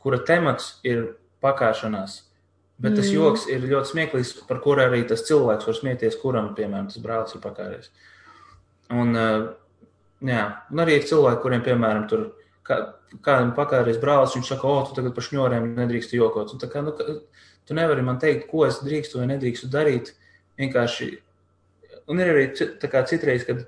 [0.00, 1.04] kura temats ir
[1.44, 2.22] pakāšanās.
[2.80, 3.16] Bet tas mm.
[3.18, 7.36] joks ir ļoti smieklīgs, par kuru arī tas cilvēks var smieties, kuram, piemēram, tas brālis
[7.36, 7.90] ir pakāries.
[8.90, 9.12] Un,
[10.24, 12.30] jā, un arī ir cilvēki, kuriem, piemēram, tur
[12.66, 12.80] kā,
[13.22, 16.54] kādam pakāries brālis, viņš saka, o, tu tagad par šņoriem nedrīkst jokot.
[16.54, 16.94] Un kā, nu,
[17.70, 20.08] Tu nevari man teikt, ko es drīkstu vai nedrīkstu darīt.
[20.58, 21.06] Vienkārši,
[22.10, 23.60] un ir arī citreiz, kad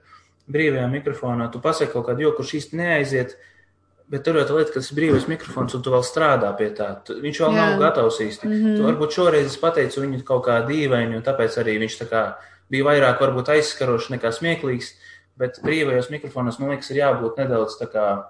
[0.51, 3.37] brīvajā mikrofonā tu pasaki kaut kādu joku, kurš īsti neaiziet,
[4.11, 6.73] bet tur jau tā lieta, ka tas ir brīvais mikrofons, un tu vēl strādā pie
[6.75, 6.91] tā.
[7.07, 7.61] Tu, viņš vēl Jā.
[7.61, 8.49] nav gatavs īsti.
[8.49, 8.77] Mm -hmm.
[8.77, 12.25] Tu varbūt šoreiz es pateicu viņu kaut kā dīvaini, un tāpēc arī viņš tā kā
[12.71, 14.93] bija vairāk varbūt aizskarošs nekā smieklīgs,
[15.39, 18.27] bet brīvajos mikrofonos, man liekas, ir jābūt nedaudz tā kā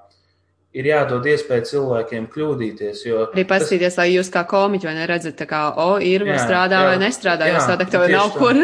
[0.76, 3.04] ir jādod iespēja cilvēkiem kļūdīties.
[3.26, 6.88] Arī paskatīties, lai jūs kā komiķi vai neredzat, tā kā, o, ir vai strādā jā,
[6.90, 8.58] vai nestrādā, jo sādāk tev nav kur.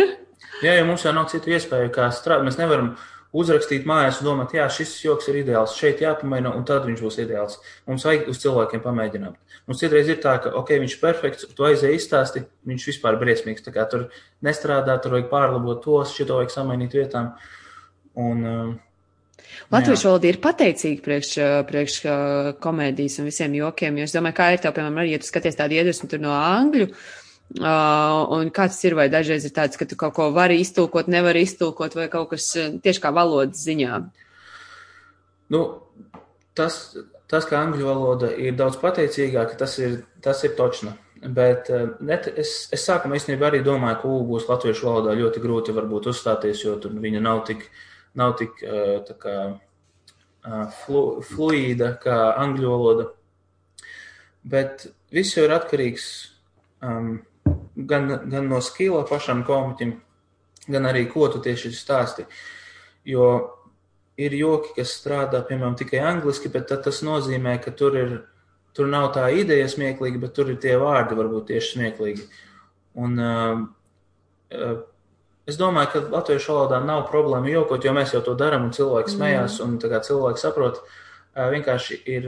[0.64, 2.49] Jā, jo mums jau nav citu iespēju, kā strādāt.
[2.49, 2.94] Mēs nevaram
[3.37, 7.21] uzrakstīt mājās un domāt, jā, šis joks ir ideāls, šeit jāpamaina, un tad viņš būs
[7.21, 7.59] ideāls.
[7.87, 9.37] Mums vajag uz cilvēkiem pamēģināt.
[9.68, 13.66] Mums citreiz ir tā, ka, ok, viņš ir perfekts, tu aizēji izstāsti, viņš vispār briesmīgs.
[13.66, 14.09] Tā kā tur
[14.44, 17.35] nestrādā, tur vajag pārlabot tos, šito vajag samainīt vietām.
[18.18, 18.73] Un, uh,
[19.72, 21.31] Latviešu valoda ir pateicīga priekš,
[21.68, 21.96] priekš
[22.62, 25.59] komēdijas un visiem jokiem, jo es domāju, kā ir tev, piemēram, arī, ja tu skaties
[25.59, 29.98] tādu iedvesmu tur no angļu, uh, un kāds ir, vai dažreiz ir tāds, ka tu
[30.01, 33.98] kaut ko vari iztulkot, nevari iztulkot, vai kaut kas tieši kā valodas ziņā.
[35.53, 35.64] Nu,
[36.57, 36.96] tas,
[37.29, 40.94] tas, ka angļu valoda ir daudz pateicīgāka, tas ir, tas ir točna.
[41.18, 41.66] Bet
[42.01, 46.12] net, es, es sākumā īstenībā arī domāju, ka U būs latviešu valodā ļoti grūti varbūt
[46.12, 47.88] uzstāties, jo tur viņa nav tik uh,
[48.19, 48.59] nav tik
[49.23, 49.37] kā,
[50.83, 53.09] flu, fluīda kā angļu valoda.
[54.49, 56.07] Bet viss jau ir atkarīgs
[56.83, 57.19] um,
[57.77, 59.95] gan, gan no skila pašam komiķim,
[60.69, 62.27] gan arī ko tu tieši stāsti.
[63.09, 63.29] Jo
[64.19, 68.15] ir joki, kas strādā, piemēram, tikai angliski, bet tas nozīmē, ka tur ir,
[68.77, 72.27] tur nav tā ideja smieklīga, bet tur ir tie vārdi varbūt tieši smieklīgi.
[72.99, 73.63] Un uh,
[74.55, 74.79] uh,
[75.49, 79.15] Es domāju, ka latviešu valodā nav problēma jokot, jo mēs jau to darām, un cilvēki
[79.15, 80.83] smējās, un cilvēki saprot.
[81.39, 82.27] Vienkārši ir,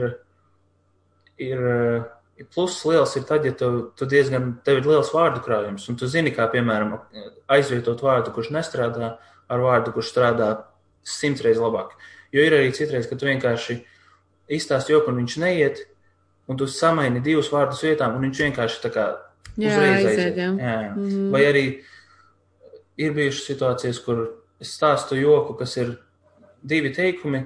[1.37, 1.61] ir,
[2.41, 6.01] ir pluss liels ir tad, ja tu, tu diezgan, tev ir liels vārdu krājums, un
[6.01, 6.97] tu zini, kā, piemēram,
[7.53, 9.13] aizvietot vārdu, kurš nestrādā,
[9.51, 10.51] ar vārdu, kurš strādā
[11.05, 11.93] simts reizes labāk.
[12.33, 13.81] Jo ir arī citreiz, ka tu vienkārši
[14.57, 15.85] izstāsti joku, un viņš neiet,
[16.49, 19.07] un tu samaini divus vārdus vietām, un viņš vienkārši tā kā
[19.59, 20.11] uzreiz aiziet.
[20.11, 20.39] aiziet.
[20.39, 20.51] Jā.
[20.57, 20.93] Jā, jā.
[20.97, 21.33] Mm.
[21.35, 21.65] Vai arī
[23.01, 24.23] ir bijušas situācijas, kur
[24.61, 25.97] es stāstu joku, kas ir
[26.63, 27.45] divi teikumi,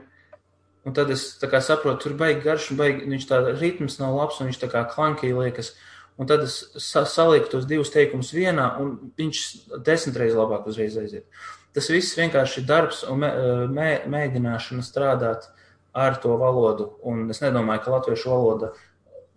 [0.84, 4.50] un tad es saprotu, tur baigi garš, un baigi, viņš tā ritms nav labs, un
[4.50, 5.74] viņš tā kā klankī liekas.
[6.14, 9.38] Un tad es sa salieku tos divus teikumus vienā, un viņš
[9.82, 11.26] desmit reizes labāk uzreiz aiziet.
[11.74, 13.30] Tas viss vienkārši ir darbs un mē,
[13.66, 15.48] mē, mēģināšana strādāt
[15.94, 16.92] ar to valodu.
[17.02, 18.70] Un es nedomāju, ka latviešu valoda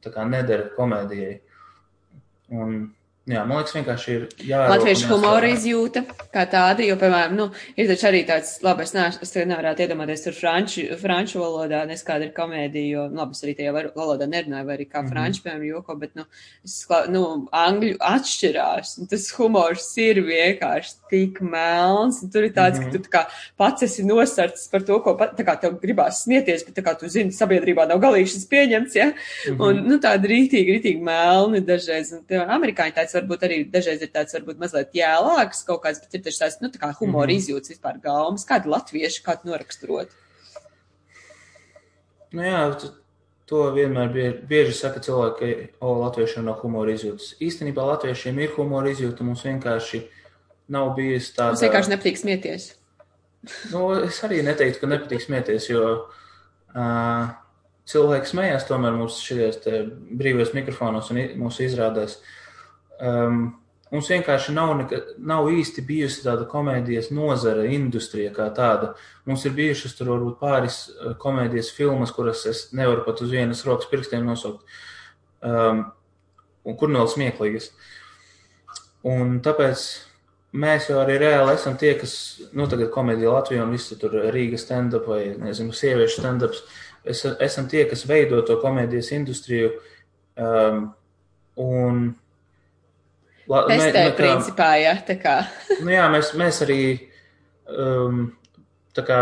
[0.05, 1.39] nedara komēdijai.
[2.53, 2.77] Un
[3.27, 4.71] Jā, man liekas, vienkārši ir jāatzīst.
[4.71, 9.25] Latviešu humora izjūta kā tāda, jo, piemēram, nu, ir taču arī tāds, labi, es, neesmu,
[9.25, 13.43] es nevarētu iedomāties tur franču, franču valodā, nes kāda ir komēdija, jo, nu, labi, es
[13.43, 15.11] arī tajā valodā nerunāju, vai arī kā mm -hmm.
[15.11, 16.23] franču, piemēram, joko, bet, nu,
[16.63, 16.77] es,
[17.09, 22.83] nu, angļu atšķirās, un tas humors ir vienkārši tik melns, un tur ir tāds, mm
[22.83, 22.91] -hmm.
[22.91, 23.25] ka tu tā kā
[23.57, 27.09] pats esi nosarts par to, ko, tā kā tev gribās smieties, bet tā kā tu
[27.09, 29.13] zini, sabiedrībā nav galīgi šis pieņemts, ja, mm
[29.51, 29.67] -hmm.
[29.67, 34.11] un, nu, tāda rītīgi, rītīgi melni dažreiz, un, tev, amerikāņi tāds varbūt arī dažreiz ir
[34.13, 37.33] tāds, varbūt mazliet jēlāks kaut kāds, bet ir taču tās, nu, tā kā humora mm
[37.33, 37.41] -hmm.
[37.41, 38.45] izjūtas vispār gaumas.
[38.47, 40.13] Kādi latvieši, kā tu noraksturot?
[42.31, 42.61] Nu jā,
[43.47, 47.35] to vienmēr bieži, bieži saka cilvēki, ka, o, latviešiem nav humora izjūtas.
[47.41, 50.03] Īstenībā latviešiem ir humora izjūta, mums vienkārši
[50.67, 51.55] nav bijis tāda.
[51.55, 52.73] Mums vienkārši nepatīk smieties.
[53.73, 55.83] nu, es arī neteiktu, ka nepatīk smieties, jo
[56.75, 57.29] uh,
[57.87, 59.63] cilvēki smējās tomēr mūsu šajos
[60.11, 62.17] brīvajos mikrofonos un mūsu izrādēs.
[62.17, 62.46] Uh,
[63.01, 63.41] um,
[63.91, 68.93] mums vienkārši nav, neka, nav īsti bijusi tāda komēdijas nozare, industrija kā tāda.
[69.27, 73.63] Mums ir bijušas tur varbūt pāris uh, komēdijas filmas, kuras es nevaru pat uz vienas
[73.67, 74.65] rokas pirkstiem nosaukt,
[75.45, 75.85] um,
[76.67, 77.71] un kur vēl smieklīgas.
[79.07, 79.85] Un tāpēc
[80.57, 82.13] mēs jau arī reāli esam tie, kas,
[82.57, 86.63] nu, tagad komēdija Latvijā un visi tur Rīgas stand-up vai, nezinu, sieviešu stand-ups,
[87.07, 89.75] es, esam tie, kas veido to komēdijas industriju.
[90.37, 90.89] Um,
[91.57, 92.09] un
[93.47, 95.37] La, Testē, mē, kā, principā, jā, tā kā.
[95.85, 96.81] nu jā, mēs, mēs arī
[97.71, 98.25] um,
[98.97, 99.19] tā kā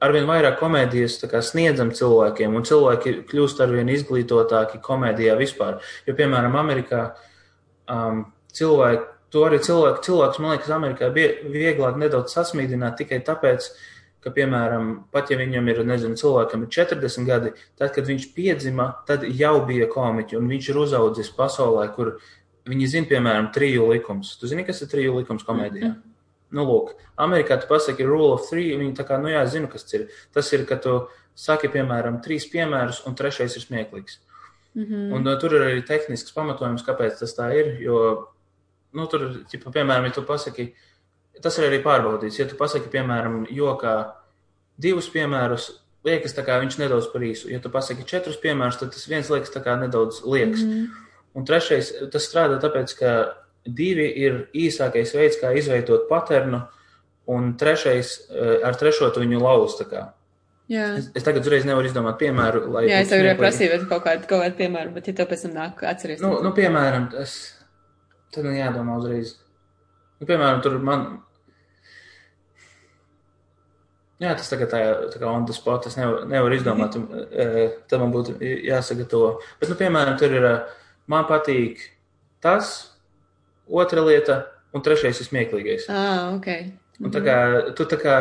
[0.00, 5.80] arvien vairāk komēdijas kā, sniedzam cilvēkiem, un cilvēki kļūst arvien izglītotāki komēdijā vispār.
[6.06, 7.04] Jo, piemēram, Amerikā
[7.90, 8.24] um,
[8.56, 13.68] cilvēki, to arī cilvēki, cilvēks, man liekas, Amerikā bija vieglāk nedaudz sasmīdināt tikai tāpēc,
[14.20, 18.90] ka, piemēram, pat ja viņam ir, nezinu, cilvēkam ir 40 gadi, tad, kad viņš piedzima,
[19.08, 22.18] tad jau bija komiķi, un viņš ir uzaudzis pasaulē, kur
[22.70, 24.36] Viņi zina, piemēram, triju likums.
[24.38, 25.88] Tu zini, kas ir triju likums komēdijā?
[25.88, 26.10] Mm -hmm.
[26.50, 29.84] Nu, lūk, Amerikā tu pasaki rule of three, viņi tā kā, nu jā, zinu, kas
[29.86, 30.08] tas ir.
[30.34, 30.94] Tas ir, ka tu
[31.34, 34.18] saki, piemēram, trīs piemērus, un trešais ir smieklīgs.
[34.74, 35.12] Mm -hmm.
[35.14, 38.28] Un uh, tur ir arī tehnisks pamatojums, kāpēc tas tā ir, jo,
[38.92, 40.74] nu, tur, ķipa, piemēram, ja tu pasaki,
[41.42, 44.12] tas ir arī pārbaudīts, ja tu pasaki, piemēram, jokā
[44.78, 45.70] divus piemērus,
[46.04, 47.50] liekas, kā viņš nedaudz par īsu.
[47.50, 50.60] Ja tu pasaki četrus piemērus, tad tas viens liekas nedaudz liekas.
[50.60, 51.09] Mm -hmm.
[51.38, 53.10] Un trešais, tas strādā tāpēc, ka
[53.66, 56.64] divi ir īsākais veids, kā izveidot paternu,
[57.30, 59.76] un trešais, eh, ar trešo viņu lauz.
[60.70, 60.96] Jā.
[60.98, 62.62] Es, es tagad uzreiz nevaru izdomāt piemēru.
[62.86, 65.56] Jā, es tev gribēju prasīt kaut kādu, kaut kādu piemēru, bet ja tev pēc tam
[65.56, 66.20] nāk atceries.
[66.22, 67.34] Nu, nu piemēram, tas,
[68.34, 69.34] tad man jādomā uzreiz.
[70.20, 71.08] Nu, piemēram, tur man.
[74.20, 77.76] Jā, tas tagad tā, tā kā on the spot, es nevaru, nevaru izdomāt, -hmm.
[77.88, 79.40] tad man būtu jāsagatavo.
[79.60, 80.79] Bet, nu, piemēram, tur ir uh,
[81.10, 81.82] man patīk
[82.42, 82.90] tas,
[83.70, 84.44] otra lieta,
[84.74, 85.88] un trešais ir smieklīgais.
[85.90, 86.70] Ah, okay.
[87.00, 87.36] Un tā kā
[87.76, 88.16] tu tā kā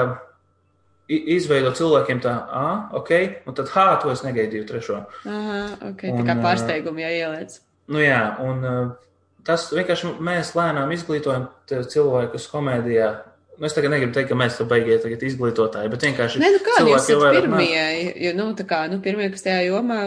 [1.10, 3.12] izveido cilvēkiem tā, ah, ok,
[3.50, 5.02] un tad, hā, to es negaidīju trešo.
[5.26, 7.58] Aha, ok, un, tā kā pārsteigumu jāieliec.
[7.90, 8.62] Nu jā, un
[9.48, 13.10] tas vienkārši mēs lēnām izglītojam cilvēkus komēdijā,
[13.68, 16.42] es tagad negribu teikt, ka mēs beigiet tagad izglītotāji, bet vienkārši.
[16.42, 17.86] Nē, nu kā jūs esat pirmie,
[18.24, 20.02] jo, nu, tā kā, nu, pirmie, kas tajā jomā,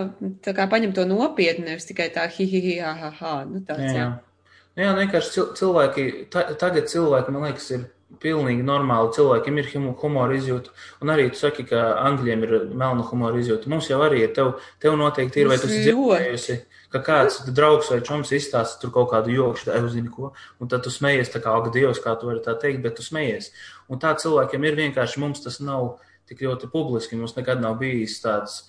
[0.45, 3.61] tā kā paņem to nopietni, nevis tikai tā hi, hi, hi, ha, ha, ha, nu,
[3.69, 4.07] tāds, jā.
[4.07, 7.89] Jā, nu, jā nu, vienkārši cilvēki, ta, tagad cilvēki, man liekas, ir
[8.23, 9.13] pilnīgi normāli.
[9.17, 10.73] Cilvēkiem ir humora izjūta,
[11.05, 13.71] un arī tu saki, ka angļiem ir melna humora izjūta.
[13.73, 16.59] Mums jau arī ir, tev, tev noteikti ir, vai tu esi dzirdējusi
[16.93, 20.85] ka kāds draugs vai čoms izstāsta tur kaut kādu joku, tā zini ko, un tad
[20.85, 23.51] tu smejies, tā kā, ak, Dievs, kā tu vari tā teikt, bet tu smejies.
[23.89, 25.97] Un tā cilvēkiem ir vienkārši, mums tas nav
[26.29, 28.63] tik ļoti publiski, mums nekad nav bijis tāds,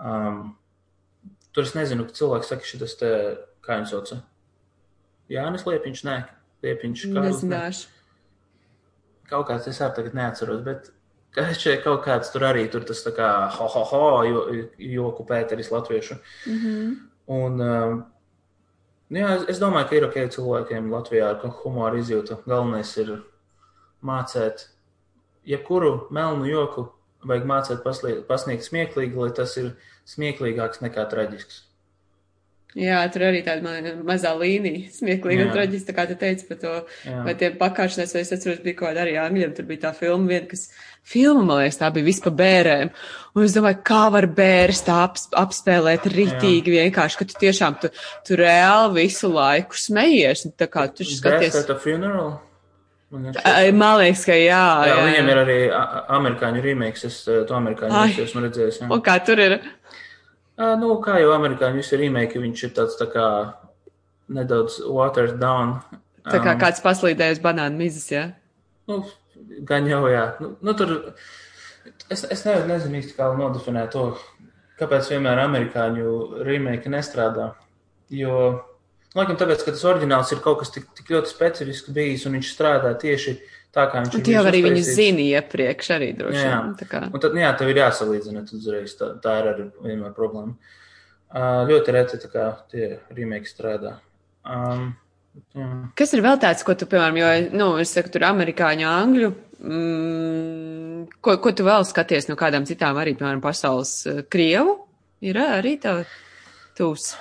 [0.00, 0.56] um,
[1.52, 3.12] tur es nezinu, ka cilvēks saka šitas te,
[3.64, 4.22] kā viņš sauca?
[5.30, 6.16] Jānis Liepiņš, nē,
[6.64, 7.96] Liepiņš, kā Nezināšu.
[9.30, 10.88] Kaut kāds, es arī tagad neatceros, bet
[11.34, 14.40] ka šeit kaut kāds tur arī tur tas tā kā ho, ho, ho, jo,
[14.96, 16.18] joku pēteris latviešu.
[16.46, 16.96] Mm -hmm.
[17.30, 18.00] Un, um,
[19.14, 22.40] jā, es domāju, ka ir ok cilvēkiem Latvijā ar humoru izjūtu.
[22.50, 23.12] Galvenais ir
[24.02, 24.66] mācīt
[25.46, 26.88] jebkuru melnu joku,
[27.26, 27.84] vajag mācīt
[28.28, 29.74] pasniegt smieklīgi, lai tas ir
[30.10, 31.69] smieklīgāks nekā traģisks.
[32.78, 33.72] Jā, tur arī tāda
[34.06, 37.22] mazā līnija, smieklīga un traģiska, kā tu teici par to, Jā.
[37.26, 40.30] vai tiem pakāpšanās, vai es atceros, bija kaut kāda arī angļiem, tur bija tā filma
[40.30, 40.68] viena, kas
[41.02, 42.92] filma, man liekas, tā bija vispār bērēm.
[43.34, 46.84] Un es domāju, kā var bērns tā ap, apspēlēt ritīgi Jā.
[46.84, 47.90] vienkārši, ka tu tiešām, tu,
[48.28, 51.58] tu reāli visu laiku smejies, un tā kā tu skaties.
[51.82, 52.36] Funeral?
[53.10, 54.62] Man liekas, ka jā.
[54.86, 55.58] Jā, jā viņam ir arī
[56.14, 58.84] amerikāņu remakes, es to amerikāņu esmu redzējis.
[58.84, 58.90] Jā.
[58.94, 59.56] Un kā tur ir?
[60.60, 63.26] Nu, kā jau amerikāņu visi remake, viņš ir tāds tā kā
[64.30, 65.78] nedaudz watered down.
[66.26, 68.26] Tā kā um, kāds paslīdējis banānu mizas, jā?
[68.90, 69.00] Nu,
[69.66, 70.26] gan jau, jā.
[70.42, 70.92] Nu, nu tur,
[72.12, 74.04] es, es nevaru, nezinu īsti, kā nodefinēt to,
[74.80, 77.54] kāpēc vienmēr amerikāņu remake nestrādā.
[78.12, 78.36] Jo,
[79.16, 82.52] laikam tāpēc, ka tas oriģināls ir kaut kas tik, tik ļoti specifisks bijis un viņš
[82.52, 84.24] strādā tieši uh, tā kā viņš ir.
[84.26, 86.72] Tu jau arī viņu zini iepriekš arī droši vien.
[86.80, 87.02] Jā, kā...
[87.10, 90.56] un tad, nu jā, tev ir jāsalīdzina, uzreiz tā, tā ir arī vienmēr problēma.
[91.30, 93.94] Uh, ļoti reti tā kā tie remake strādā.
[94.42, 94.88] Um,
[95.54, 95.68] jā.
[95.98, 99.30] Kas ir vēl tāds, ko tu, piemēram, jo, nu, es saku, tur amerikāņu, angļu,
[99.62, 103.94] mm, ko, ko tu vēl skaties no kādām citām arī, piemēram, pasaules
[104.32, 104.80] krievu?
[105.22, 106.00] Ir arī tā
[106.78, 107.12] tūs.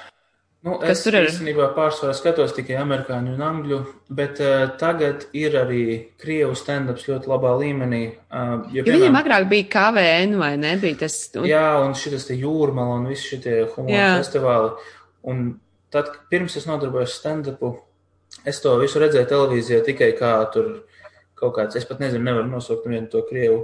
[0.60, 1.26] Nu, Kas es tur ir?
[1.30, 3.78] īstenībā pārsvarā skatos tikai amerikāņu un angļu,
[4.12, 5.84] bet uh, tagad ir arī
[6.20, 8.02] krievu stand-ups ļoti labā līmenī.
[8.28, 11.16] Uh, jo, jo viņiem agrāk bija KVN vai nebija tas?
[11.40, 11.48] Un...
[11.48, 14.74] Jā, un šitas te jūrmala un visi šitie humora festivāli.
[15.32, 15.46] Un
[15.96, 17.72] tad, pirms es nodarbojos stand-upu,
[18.44, 20.74] es to visu redzēju televīzijā tikai kā tur
[21.40, 23.62] kaut kāds, es pat nezinu, nevaru nosaukt vienu to krievu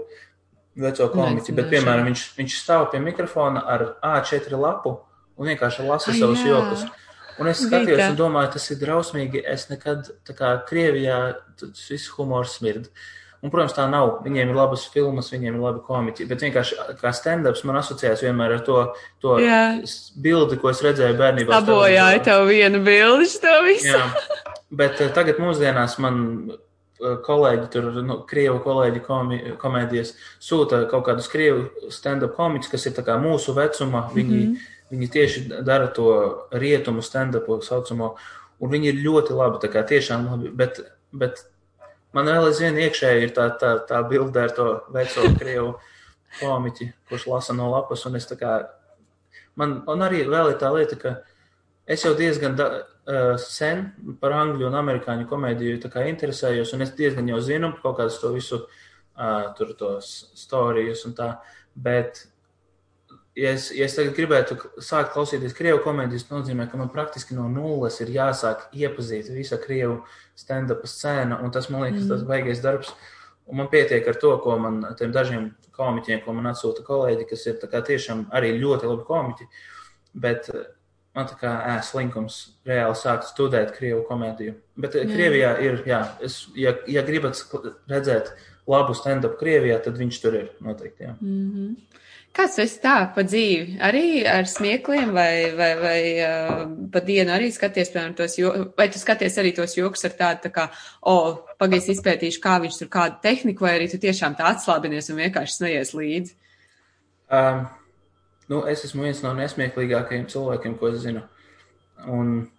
[0.79, 4.95] veco komiķi, bet, piemēram, viņš, viņš stāv pie mikrofona ar A4 lapu
[5.38, 6.53] un vienkārši lasa Ai, savus jā.
[6.53, 6.86] jokus.
[7.36, 9.43] Un es skatījos un domāju, tas ir drausmīgi.
[9.51, 11.19] Es nekad, tā kā Krievijā,
[11.59, 12.88] tas viss humors smird.
[13.43, 14.23] Un, protams, tā nav.
[14.25, 16.25] Viņiem ir labas filmas, viņiem ir labi komiķi.
[16.29, 18.79] Bet vienkārši kā stand-ups man asociējas vienmēr ar to,
[19.21, 19.36] to
[20.23, 21.59] bildi, ko es redzēju bērnībā.
[21.59, 23.91] Labojāja tev vienu bildi, to visu.
[23.91, 24.05] Jā.
[24.73, 26.23] Bet uh, tagad mūsdienās man
[26.55, 32.89] uh, kolēģi, tur, nu, krievu kolēģi komi, komēdijas sūta kaut kādus krievu stand-up komiķus, kas
[32.89, 34.07] ir tā kā mūsu vecuma.
[34.15, 34.71] Viņi, mm -hmm.
[34.93, 36.09] Viņi tieši dara to
[36.53, 38.13] rietumu stand-upu saucamo,
[38.61, 40.51] un viņi ir ļoti labi, tā kā tiešām labi.
[40.55, 40.81] Bet,
[41.15, 41.43] bet
[42.15, 45.73] Man vēl aizvien iekšēji ir tā, tā, tā bilde ar to veco krievu
[46.39, 48.05] komiķi, kurš lasa no lapas.
[48.07, 48.51] Un, kā,
[49.59, 51.11] man, un arī vēl ir tā lieta, ka
[51.91, 53.89] es jau diezgan da, uh, sen
[54.21, 58.61] par angļu un amerikāņu komēdiju interesējos, un es diezgan jau zinu kaut kādus to visu,
[58.63, 61.33] uh, tur tos stāstus un tā.
[61.75, 62.23] Bet
[63.36, 67.36] ja es, ja es tagad gribētu sākt klausīties krievu komēdijas, tas nozīmē, ka man praktiski
[67.38, 69.99] no nulles ir jāsāk iepazīt visa krievu
[70.39, 72.13] stand-up scēna, un tas man liekas, mm.
[72.13, 72.93] tas baigies darbs.
[73.45, 77.45] Un man pietiek ar to, ko man tiem dažiem komiķiem, ko man atsūta kolēģi, kas
[77.51, 79.47] ir tiešām arī ļoti labi komiķi.
[80.25, 80.63] Bet eh,
[81.15, 84.55] man tā kā ē, slinkums reāli sākt studēt krievu komēdiju.
[84.81, 85.05] Bet jā.
[85.11, 87.38] Krievijā ir, jā, es, ja, ja gribat
[87.91, 88.33] redzēt
[88.68, 91.03] labu stand-up Krievijā, tad viņš tur ir noteikti.
[91.03, 91.16] Jā.
[91.22, 92.01] Mm -hmm.
[92.36, 93.78] Kāds tas tā pa dzīvi?
[93.80, 98.89] Arī ar smiekliem vai, vai, vai uh, pa dienu arī skaties, piemēram, tos joks, vai
[98.91, 100.66] tu skaties arī tos joks ar tādu, tā kā,
[101.01, 105.07] o, oh, pagaisi izpētīšu, kā viņš tur kādu tehniku, vai arī tu tiešām tā atslābinies
[105.09, 106.36] un vienkārši snojies līdzi?
[107.32, 107.63] Um,
[108.51, 111.24] nu, es esmu viens no nesmieklīgākajiem cilvēkiem, ko es zinu.
[112.11, 112.49] Un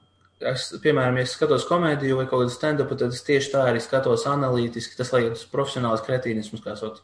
[0.40, 3.80] es, piemēram, ja es skatos komēdiju vai kaut kādu stand-up, tad es tieši tā arī
[3.82, 7.00] skatos analītiski, tas liekas profesionāls kretīnisms, kā sauc.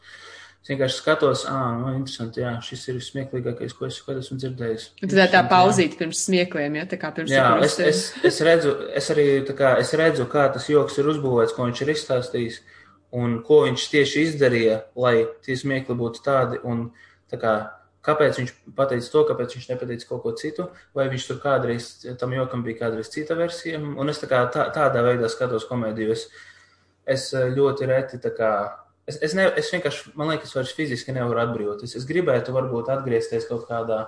[0.63, 4.85] Es vienkārši skatos, ah, nu, interesanti, jā, šis ir vismieklīgākais, ko es kad esmu dzirdējis.
[5.01, 9.11] Tad tā pauzīt pirms smiekliem, ja tā kā pirms Jā, es, es, es, redzu, es
[9.11, 12.61] arī tā kā, es redzu, kā tas joks ir uzbūvēts, ko viņš ir izstāstījis
[13.19, 16.87] un ko viņš tieši izdarīja, lai tie smiekli būtu tādi un
[17.27, 17.53] tā kā,
[18.03, 21.89] kāpēc viņš pateica to, kāpēc viņš nepateica kaut ko citu, vai viņš tur kādreiz,
[22.19, 26.15] tam jokam bija kādreiz cita versija, un es tā kā tā, tādā veidā skatos komēdiju.
[26.15, 26.27] Es,
[27.09, 28.53] es ļoti reti tā kā
[29.03, 31.97] Es, es, ne, es vienkārši, man liekas, vairs fiziski nevaru atbrīvoties.
[31.99, 34.05] Es gribētu varbūt atgriezties kaut kādā,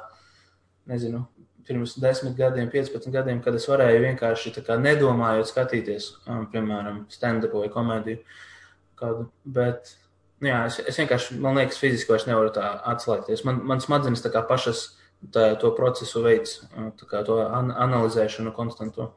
[0.88, 1.26] nezinu,
[1.68, 7.58] pirms 10 gadiem, 15 gadiem, kad es varēju vienkārši kā, nedomājot skatīties, um, piemēram, stand-up
[7.58, 8.22] vai komēdiju
[9.02, 9.28] kādu.
[9.58, 9.92] Bet,
[10.44, 13.46] jā, es, es vienkārši, man liekas, fiziski vairs nevaru tā atslēgties.
[13.48, 14.88] Man, man smadzenes tā kā pašas
[15.32, 19.12] tā, to procesu veids, uh, kā to an analizēšanu konstantu.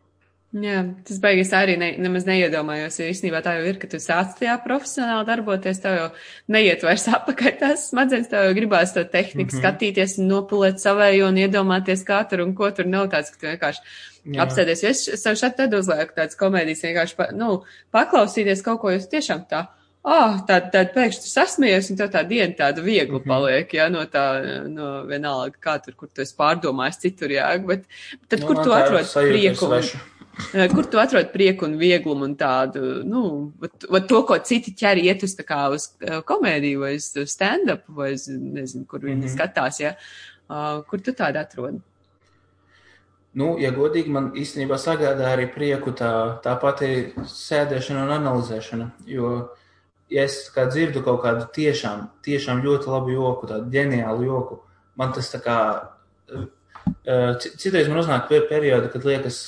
[0.49, 4.31] Jā, tas beigas arī ne, nemaz neiedomājos, jo īstenībā tā jau ir, ka tu sāc
[4.39, 6.07] tajā profesionāli darboties, tev jau
[6.55, 9.61] neiet vairs apakaļ tās smadzenes, tev jau gribās to tehniku mm -hmm.
[9.61, 13.47] skatīties un nopulēt savējo un iedomāties, kā tur un ko tur nav tāds, ka tu
[13.47, 13.81] vienkārši
[14.25, 14.47] Jā.
[14.47, 14.85] apsēdies.
[14.85, 19.45] Es savu šādu tad uzlieku tāds komēdijas vienkārši, pa, nu, paklausīties kaut ko, jūs tiešām
[19.53, 19.67] tā.
[20.09, 23.29] Oh, tad, tad pēkšņi tu sasmējies, un tev tā diena tāda viegla mhm.
[23.29, 24.27] paliek, ja, no tā,
[24.73, 27.85] no vienalga, kā tur, kur tu esi pārdomājis citur, jā, bet
[28.29, 29.69] tad, nu, kur tu atrod prieku?
[30.55, 33.23] Eh, kur tu atrod prieku un vieglumu un tādu, nu,
[33.59, 37.11] vat, vat to, ko citi ķer iet uz tā kā uz eh, komēdiju vai uz
[37.27, 39.35] stand-up vai uz, nezinu, kur viņi mm -hmm.
[39.35, 39.95] skatās, ja?
[40.49, 41.81] Uh, kur tu tādu atrod?
[43.35, 49.49] Nu, ja godīgi, man īstenībā sagādā arī prieku tā, tā pati sēdēšana un analizēšana, jo,
[50.11, 54.61] ja es kā dzirdu kaut kādu tiešām, tiešām ļoti labu joku, tādu ģeniālu joku,
[54.99, 55.59] man tas tā kā,
[57.39, 59.41] citreiz man uznāk periodi, kad liekas,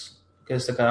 [0.48, 0.90] ka es tā kā,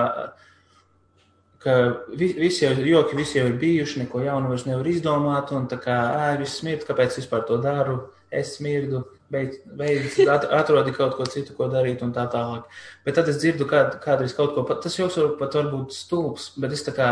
[1.63, 1.75] ka
[2.15, 5.79] visi jau ir joki, visi jau ir bijuši, neko jaunu vairs nevar izdomāt, un tā
[5.81, 5.97] kā,
[6.29, 7.99] ē, viss smird, kāpēc vispār to daru,
[8.31, 9.03] es smirdu,
[9.33, 12.69] beidz, beidz atrodi kaut ko citu, ko darīt, un tā tālāk.
[13.05, 16.73] Bet tad es dzirdu kād, kādreiz kaut ko, tas jau var, pat varbūt stulbs, bet
[16.77, 17.09] es tā kā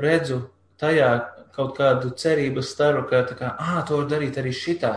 [0.00, 0.44] redzu
[0.80, 1.10] tajā
[1.54, 4.94] kaut kādu cerības staru, ka kā, ā, to var darīt arī šitā.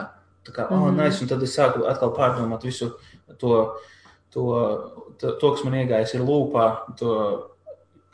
[0.47, 2.93] Tā kā, oh, nice, un tad es sāku atkal pārdomāt visu
[3.39, 3.53] to,
[4.31, 4.45] to
[5.19, 6.67] to, to kas man iegājis ir lūpā,
[6.99, 7.13] to,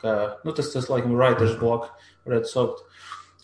[0.01, 0.15] ka,
[0.45, 1.91] nu, tas, tas, laikam, writer's block,
[2.27, 2.83] varētu saukt,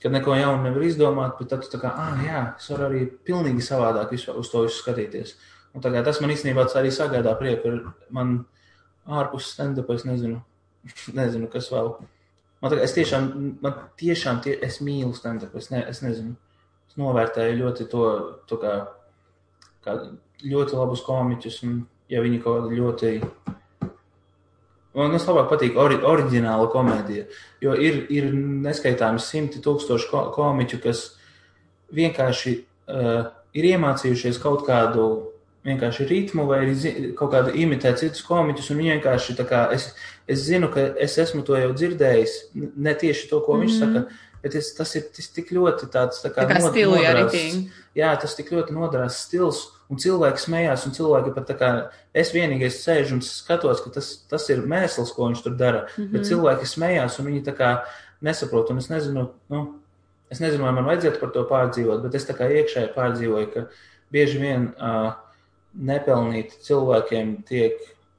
[0.03, 3.05] kad neko jaunu nevar izdomāt, bet tad tu tā kā, ah, jā, es varu arī
[3.27, 5.35] pilnīgi savādāk visu, uz to visu skatīties.
[5.75, 7.75] Un tā kā tas man īstenībā arī sagādā prieku,
[8.15, 8.39] man
[9.09, 10.39] ārpus stand-up, es nezinu,
[11.19, 11.97] nezinu, kas vēl.
[12.59, 13.29] Man, tā, es tiešām,
[13.63, 16.35] man tiešām, tie, es mīlu stand-up, es, ne, es nezinu,
[16.89, 18.07] es novērtēju ļoti to,
[18.49, 18.73] to kā,
[19.85, 19.95] kā
[20.43, 21.79] ļoti labus komiķus un
[22.11, 23.13] ja viņi kaut kādā ļoti.
[24.97, 27.27] Man tas labāk patīk ori, oriģināla komēdija,
[27.63, 31.03] jo ir, ir neskaitāmi simti tūkstoši ko, komiķu, kas
[31.95, 35.05] vienkārši uh, ir iemācījušies kaut kādu
[35.67, 36.73] vienkārši ritmu vai arī
[37.17, 39.91] kaut kādu imitēt citus komiķus, un viņi vienkārši tā kā es,
[40.29, 42.33] es zinu, ka es esmu to jau dzirdējis,
[42.77, 43.65] ne tieši to, ko mm -hmm.
[43.65, 43.93] viņš Mhm.
[43.95, 47.33] saka, bet es, tas ir tas tik ļoti tāds tā kā, Tā kā stilu nodrās-
[47.33, 47.69] arī.
[47.95, 52.31] Jā, tas tik ļoti nodrās stils, un cilvēki smējās, un cilvēki pat tā kā es
[52.31, 56.11] vienīgais sēžu un skatos, ka tas, tas ir mēsls, ko viņš tur dara, mm -hmm.
[56.11, 57.81] bet cilvēki smējās, un viņi tā kā
[58.21, 59.75] nesaprot, un es nezinu, nu,
[60.31, 63.65] es nezinu, vai man vajadzētu par to pārdzīvot, bet es tā kā iekšēji pārdzīvoju, ka
[64.11, 65.13] bieži vien uh,
[65.77, 67.73] nepelnīti cilvēkiem tiek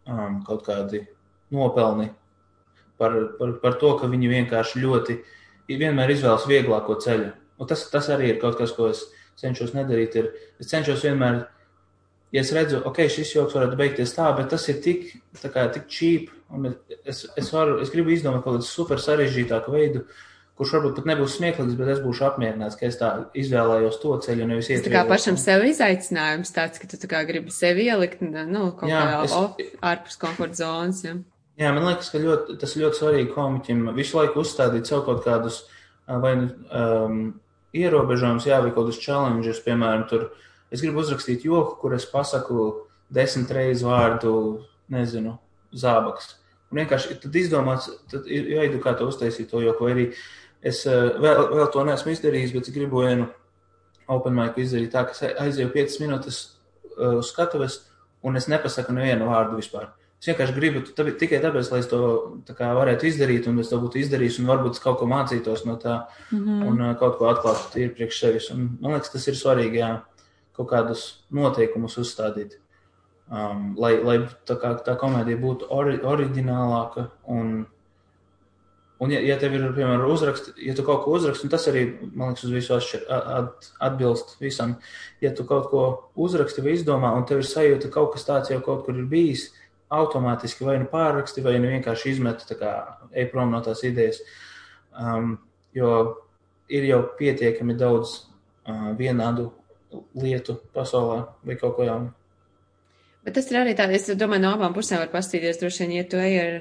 [0.06, 1.06] um, kaut kādi
[1.54, 2.10] nopelni
[3.00, 5.16] par, par, par to, ka viņi vienkārši ļoti
[5.70, 7.30] vienmēr izvēlas vieglāko ceļu.
[7.60, 9.04] Un tas, tas arī ir kaut kas, ko es
[9.40, 10.16] cenšos nedarīt.
[10.20, 10.30] Ir,
[10.60, 11.44] es cenšos vienmēr,
[12.34, 15.06] ja es redzu, ok, šis joks varētu beigties tā, bet tas ir tik,
[15.42, 16.72] kā, tik cheap, un
[17.04, 20.04] es, es, varu, es gribu izdomāt kaut kādu super sarežģītāku veidu,
[20.60, 24.48] kurš varbūt pat nebūs smieklīgs, bet es būšu apmierināts, ka es tā izvēlējos to ceļu,
[24.50, 28.20] nevis Tas tā kā pašam sev izaicinājums tāds, ka tu tā kā gribi sevi ielikt,
[28.26, 29.76] nu, kaut Jā, kā es...
[29.92, 31.00] ārpus komforta zonas.
[31.06, 31.16] Ja.
[31.58, 35.64] Jā, man liekas, ka ļoti, tas ļoti svarīgi komiķim visu laiku uzstādīt sev kaut kādus
[36.06, 37.18] vai um,
[37.76, 40.30] ierobežojumus, jā, vai kaut kādus challenges, piemēram, tur
[40.70, 42.70] es gribu uzrakstīt joku, kur es pasaku
[43.12, 44.32] desmit reižu vārdu,
[44.90, 45.36] nezinu,
[45.74, 46.36] zābaks.
[46.70, 50.08] Un vienkārši tad izdomāts, tad ir jāidu, kā to uztaisīt to joku, vai arī
[50.62, 53.26] es vēl, vēl to neesmu izdarījis, bet es gribu vienu
[54.10, 56.42] open mic izdarīt tā, ka es aizēju 5 minūtes
[56.96, 57.80] uz skatuves,
[58.26, 59.90] un es nepasaku nevienu vārdu vispār.
[60.20, 61.98] Es vienkārši gribu tā, tikai tāpēc, lai es to
[62.44, 65.78] tā varētu izdarīt, un es to būtu izdarījis, un varbūt es kaut ko mācītos no
[65.80, 65.94] tā,
[66.28, 66.66] mm -hmm.
[66.68, 68.50] un uh, kaut ko atklātu tīri priekš sevis.
[68.52, 70.02] Un, man liekas, tas ir svarīgi, jā,
[70.52, 72.58] kaut kādus noteikumus uzstādīt,
[73.32, 77.06] um, lai, lai tā, kā, tā komēdija būtu ori, oriģinālāka.
[77.24, 77.64] Un,
[79.00, 81.86] un ja, ja tev ir, piemēram, uzrakst, ja tu kaut ko uzraksti, un tas arī,
[82.12, 84.76] man liekas, uz visu atšķir, at, atbilst visam,
[85.20, 88.52] ja tu kaut ko uzraksti vai izdomā, un tev ir sajūta, ka kaut kas tāds
[88.52, 89.48] jau kaut kur ir bijis,
[89.90, 92.72] automātiski vai nu pārraksti, vai nu vienkārši izmeti, tā kā
[93.10, 94.20] ej prom no tās idejas.
[94.94, 95.36] Um,
[95.74, 95.90] jo
[96.70, 99.50] ir jau pietiekami daudz uh, vienādu
[100.14, 102.12] lietu pasaulē vai kaut ko jaunu.
[103.26, 106.06] Bet tas ir arī tā, es domāju, no abām pusēm var pastīties, droši vien, ja
[106.08, 106.54] tu ej ar,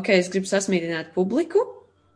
[0.00, 1.62] ok, es gribu sasmīdināt publiku,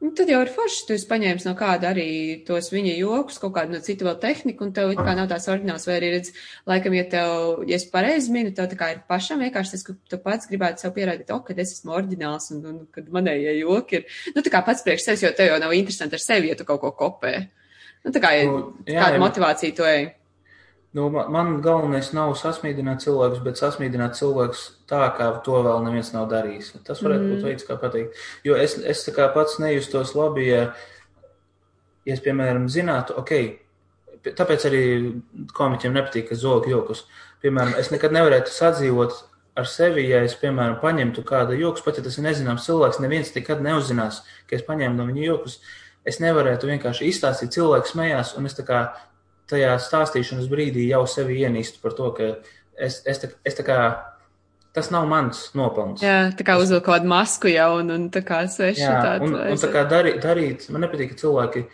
[0.02, 2.08] nu, tad jau ir forši, tu esi paņēmis no kāda arī
[2.46, 5.48] tos viņa jokus, kaut kādu no citu vēl tehniku, un tev it kā nav tās
[5.52, 6.32] oriģināls, vai arī redz,
[6.68, 9.96] laikam, ja tev, ja es pareizi minu, tev tā kā ir pašam vienkārši tas, ka
[10.12, 14.00] tu pats gribētu sev pierādīt, o, kad es esmu oriģināls, un, un kad manējie joki
[14.00, 16.58] ir, nu, tā kā pats priekš sevis, jo tev jau nav interesanti ar sevi, ja
[16.58, 17.34] tu kaut ko kopē.
[18.06, 19.22] Nu, tā kā, Nu, jā, kāda jā.
[19.24, 20.10] motivācija tu ej.
[20.96, 26.08] Nu, man, man galvenais nav sasmīdināt cilvēkus, bet sasmīdināt cilvēkus tā, kā to vēl neviens
[26.14, 26.70] nav darījis.
[26.86, 27.32] Tas varētu mm.
[27.34, 28.20] būt veids, kā pateikt.
[28.48, 30.62] Jo es, es kā pats nejustos labi, ja,
[32.08, 33.34] ja es, piemēram, zinātu, ok,
[34.38, 34.82] tāpēc arī
[35.58, 37.04] komiķiem nepatīk, ka zog jokus.
[37.44, 39.18] Piemēram, es nekad nevarētu sadzīvot
[39.60, 43.34] ar sevi, ja es, piemēram, paņemtu kādu joku, pat ja tas ir nezināms cilvēks, neviens
[43.36, 45.60] nekad neuzzinās, ka es paņēmu no viņa jokus.
[46.08, 48.80] Es nevarētu vienkārši izstāstīt, cilvēks smējās, un es tā kā
[49.50, 52.28] tajā stāstīšanas brīdī jau sevi ienīstu par to, ka
[52.76, 53.78] es, es, tā, es tā kā,
[54.76, 56.04] tas nav mans nopelns.
[56.04, 59.30] Jā, tā kā uzvilk kaut kādu masku jau, un, un tā kā sveši Jā, tādu.
[59.30, 61.66] un, un tā kā darīt, darīt, man nepatīk, ka cilvēki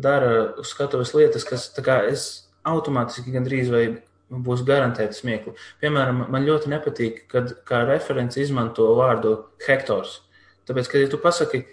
[0.00, 2.28] dara uz skatuves lietas, kas tā kā es
[2.68, 3.84] automātiski gandrīz vai
[4.30, 5.54] būs garantēti smiekli.
[5.82, 10.20] Piemēram, man ļoti nepatīk, kad kā referents izmanto vārdu hektors.
[10.68, 11.64] Tāpēc, kad ja tu pasaki,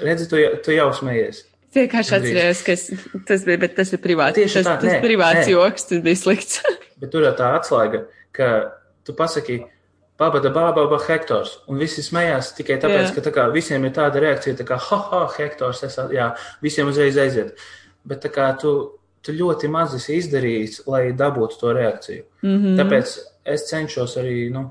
[0.00, 1.42] redzi, tu, tu jau smējies.
[1.66, 2.84] Es vienkārši atceros, ka es,
[3.28, 4.38] tas bija, bet tas ir privāts.
[4.38, 5.54] Tieši tas, tā, tas nē, privāts nē.
[5.54, 6.60] joks, tas bija slikts.
[7.00, 8.46] Bet tur jau tā atslēga, ka
[9.04, 9.58] tu pasaki,
[10.16, 13.14] Pabada bāba hektors, un visi smējās tikai tāpēc, Jā.
[13.18, 16.30] ka tā kā, visiem ir tāda reakcija, tā kā, ha, ha, hektors, es, jā,
[16.64, 17.52] visiem uzreiz aiziet.
[18.08, 18.72] Bet tā kā tu,
[19.20, 22.24] tu ļoti maz esi izdarījis, lai dabūtu to reakciju.
[22.40, 22.56] Mm.
[22.56, 22.80] -hmm.
[22.80, 23.12] Tāpēc
[23.44, 24.70] es cenšos arī, nu,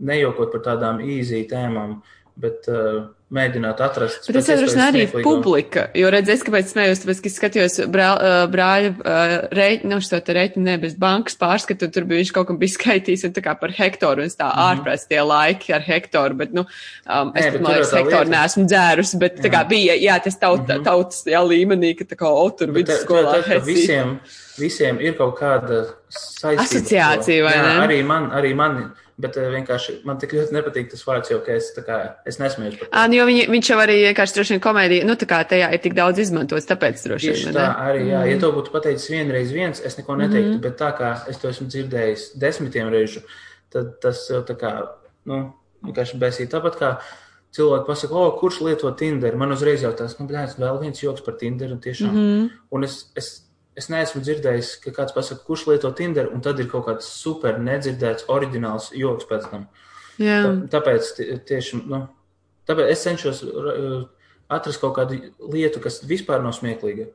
[0.00, 2.00] nejokot par tādām īzī tēmām,
[2.34, 4.26] bet uh, mēģināt atrast.
[4.28, 8.32] Bet es saprotu, arī publika, jo redzēs, kāpēc smējos, tāpēc, ka es skatījos brā, ā,
[8.52, 9.14] brāļa ā,
[9.56, 12.74] rēķinu, nu, šo te rēķinu, ne, bez bankas pārskatu, tur bija viņš kaut kam bija
[12.76, 14.62] skaitījis, un tā kā par hektoru, un es tā Mhm.
[14.68, 16.66] ārprāts tie laiki ar hektoru, bet, nu,
[17.08, 19.68] um, es Nē, bet man liekas, hektoru lieta- neesmu dzērus, bet tā kā Jā.
[19.68, 20.84] bija, jā, tas tauta, Mhm.
[20.84, 23.42] tautas, jā, līmenī, ka tā kā, o, tur vidusskolā.
[23.64, 24.18] Visiem,
[24.58, 26.60] visiem ir kaut kāda saistība.
[26.66, 27.86] Asociācija, vai Jā, ne?
[27.86, 31.70] Arī man, arī man, bet eh, vienkārši man tik ļoti nepatīk tas vārds, jo es,
[31.76, 31.98] tā kā,
[32.28, 32.92] es nesmējos par to.
[32.96, 35.70] Ā, nu, jo viņi, viņš jau arī vienkārši droši vien komēdija, nu, tā kā tajā
[35.74, 37.56] ir tik daudz izmantots, tāpēc droši Tieši vien.
[37.56, 37.88] tā vai ne?
[37.90, 38.22] arī, jā.
[38.32, 41.68] Ja to būtu pateicis vienreiz viens, es neko neteiktu, bet tā kā es to esmu
[41.72, 43.24] dzirdējis desmitiem reižu,
[43.72, 44.72] tad tas jau tā kā,
[45.28, 45.44] nu,
[45.86, 46.52] vienkārši besīt.
[46.52, 46.92] Tāpat kā
[47.52, 51.24] cilvēki pasaka, o, kurš lieto Tinder, man uzreiz jau tas, nu, blēs, vēl viens joks
[51.24, 52.12] par Tinder, un tiešām.
[52.12, 52.52] Mhm.
[52.72, 53.34] Un es, es
[53.76, 57.58] es neesmu dzirdējis, ka kāds pasaka, kurš lieto Tinder, un tad ir kaut kāds super
[57.62, 59.68] nedzirdēts, oriģināls joks pēc tam.
[60.20, 60.42] Jā.
[60.44, 62.02] Tā, tāpēc tie- tieši, nu,
[62.68, 64.02] tāpēc es cenšos uh,
[64.52, 67.08] atrast kaut kādu lietu, kas vispār nav smieklīga,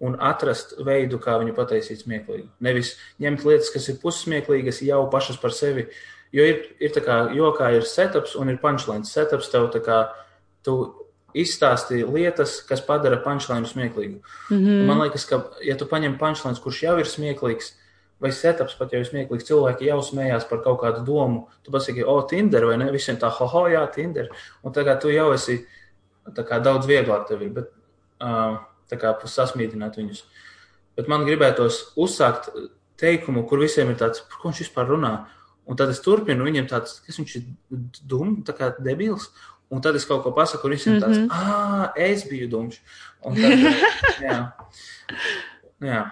[0.00, 2.50] un atrast veidu, kā viņu pataisīt smieklīgu.
[2.60, 5.88] Nevis ņemt lietas, kas ir pussmieklīgas jau pašas par sevi,
[6.36, 9.10] jo ir, ir tā kā jokā ir setups un ir punchlines.
[9.16, 10.02] Setups tev tā kā,
[10.62, 10.76] tu
[11.42, 14.20] izstāsti lietas, kas padara punchline smieklīgu.
[14.50, 14.86] Mm -hmm.
[14.88, 17.72] Man liekas, ka, ja tu paņem punchlines, kurš jau ir smieklīgs,
[18.20, 21.48] vai setups pat jau ir smieklīgs, cilvēki jau smējās par kaut kādu domu.
[21.62, 22.90] Tu pasaki, o, Tinder, vai ne?
[22.92, 24.28] Visiem tā, ho, ho, jā, Tinder.
[24.62, 25.66] Un tagad tu jau esi
[26.34, 27.70] kā daudz vieglāk tev ir, bet
[28.20, 28.58] uh,
[28.90, 30.24] tā kā sasmīdināt viņus.
[30.96, 32.48] Bet man gribētos uzsākt
[32.96, 35.14] teikumu, kur visiem ir tāds, par ko viņš vispār runā.
[35.66, 37.46] Un tad es turpinu, viņiem tāds, kas viņš ir
[38.06, 39.32] dums, tā kā debils.
[39.68, 41.32] Un tad es kaut ko pasaku, un visiem tāds, mm -hmm.
[41.32, 42.80] ah, es biju dumšs.
[43.26, 43.52] Un tad,
[44.26, 44.36] jā,
[45.80, 46.02] jā,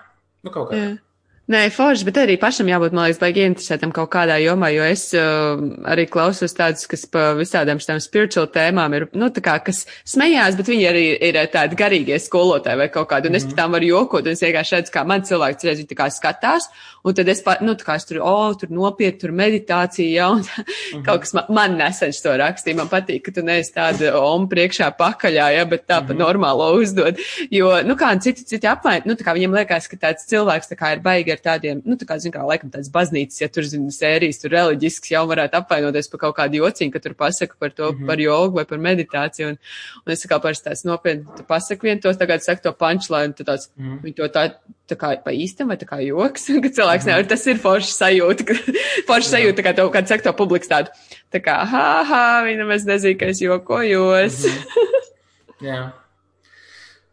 [0.42, 0.76] nu kaut kā.
[0.76, 0.96] Jā.
[1.44, 5.02] Nē, forši, bet arī pašam jābūt, man liekas, baigi interesētam kaut kādā jomā, jo es
[5.12, 5.60] uh,
[5.92, 10.56] arī klausos tādus, kas pa visādām šitām spiritual tēmām ir, nu, tā kā, kas smējās,
[10.56, 13.50] bet viņi arī ir tādi garīgie skolotāji vai kaut kādi, un es Mhm.
[13.52, 16.06] par tām varu jokot, un es vienkārši redzu, kā man cilvēks reiz viņi tā kā
[16.16, 16.70] skatās,
[17.04, 20.08] un tad es, pa, nu, tā kā es tur, o, oh, tur nopiet, tur meditācija,
[20.16, 20.40] ja, un
[20.94, 21.04] Mhm.
[21.04, 24.88] kaut kas man, man nesaņš to rakstīja, man patīk, ka tu neesi tāda om priekšā
[24.96, 26.24] pakaļā, ja, bet tā pa Mhm.
[26.24, 27.20] normālo uzdod,
[27.52, 30.80] jo, nu, kā citi, citi apmaini, nu, tā kā viņiem liekas, ka tāds cilvēks, tā
[30.80, 33.66] kā ir baigi ar tādiem, nu, tā kā, zin kā, laikam tāds baznīcas, ja tur,
[33.68, 37.72] zin, sērijas, tur reliģisks jau varētu apvainoties par kaut kādu jociņu, ka tur pasaka par
[37.72, 38.06] to, mm -hmm.
[38.06, 39.58] par jogu vai par meditāciju, un,
[40.06, 43.44] un es kā parasti tāds nopietni, tu pasaki vien tos, tagad saka to punchline, tu
[43.44, 44.02] tāds, mm -hmm.
[44.02, 44.52] viņi to tā,
[44.88, 47.16] tā kā pa īstam vai tā kā joks, ka cilvēks mm -hmm.
[47.16, 48.42] nevar, tas ir forši sajūta,
[49.08, 50.88] forši sajūta, kā tev, kad saka to publiks tādu,
[51.32, 54.44] tā kā, ha, ha, viņi nemaz nezina, ka es jokojos.
[54.44, 55.02] Mm -hmm.
[55.64, 55.92] Jā.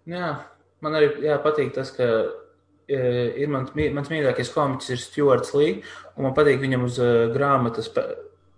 [0.06, 0.36] jā,
[0.82, 2.04] man arī jā, patīk tas, ka
[2.92, 5.72] ir mans, mans mīļākais komiķis ir Stuarts Lī,
[6.18, 8.10] un man patīk viņam uz uh, grāmatas pē-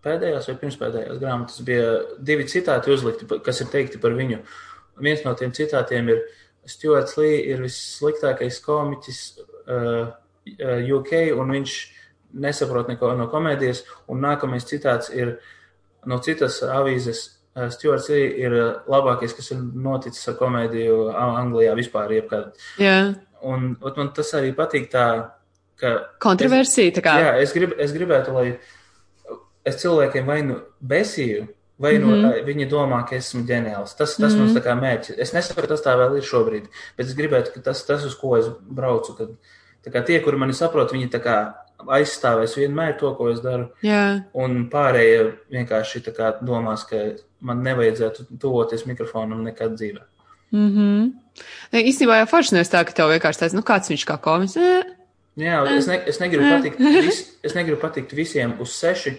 [0.04, 4.42] pēdējās vai pirmspēdējās grāmatas bija divi citāti uzlikti, kas ir teikti par viņu.
[5.04, 6.24] Viens no tiem citātiem ir
[6.70, 10.14] Stuarts Lī ir vissliktākais komiķis uh,
[10.98, 11.76] UK, un viņš
[12.44, 15.38] nesaprot neko no komēdijas, un nākamais citāts ir
[16.10, 17.30] no citas avīzes.
[17.70, 18.56] Stuarts Lī ir
[18.90, 22.56] labākais, kas ir noticis ar komēdiju Anglijā vispār jebkad.
[22.82, 22.96] Jā,
[23.44, 25.08] Un, ot, man tas arī patīk tā,
[25.80, 27.18] ka kontroversija, tā kā.
[27.22, 28.48] Jā, es, grib, es gribētu, lai
[29.68, 31.48] es cilvēkiem vai nu besīju,
[31.84, 32.22] vai nu mm.
[32.24, 32.46] -hmm.
[32.48, 33.96] viņi domā, ka esmu ģeniāls.
[33.98, 34.40] Tas, tas mm -hmm.
[34.40, 35.18] mums tā kā mērķis.
[35.18, 38.16] Es nesaku, ka tas tā vēl ir šobrīd, bet es gribētu, ka tas, tas uz
[38.16, 39.30] ko es braucu, kad
[39.86, 41.54] tā kā tie, kuri mani saprot, viņi tā kā
[41.88, 44.24] aizstāvēs vienmēr to, ko es daru, Jā.
[44.34, 46.96] un pārējie vienkārši kā domās, ka
[47.40, 50.02] man nevajadzētu tuvoties mikrofonam nekad dzīvē.
[50.54, 51.12] Mhm.
[51.74, 54.54] Ne, Īstenībā jau forši nes tā, ka tev vienkārši tāds, nu kāds viņš kā komis.
[54.58, 54.92] Eh,
[55.42, 59.16] Jā, es, ne, es, negribu patikt, vis, es negribu patikt visiem uz seši.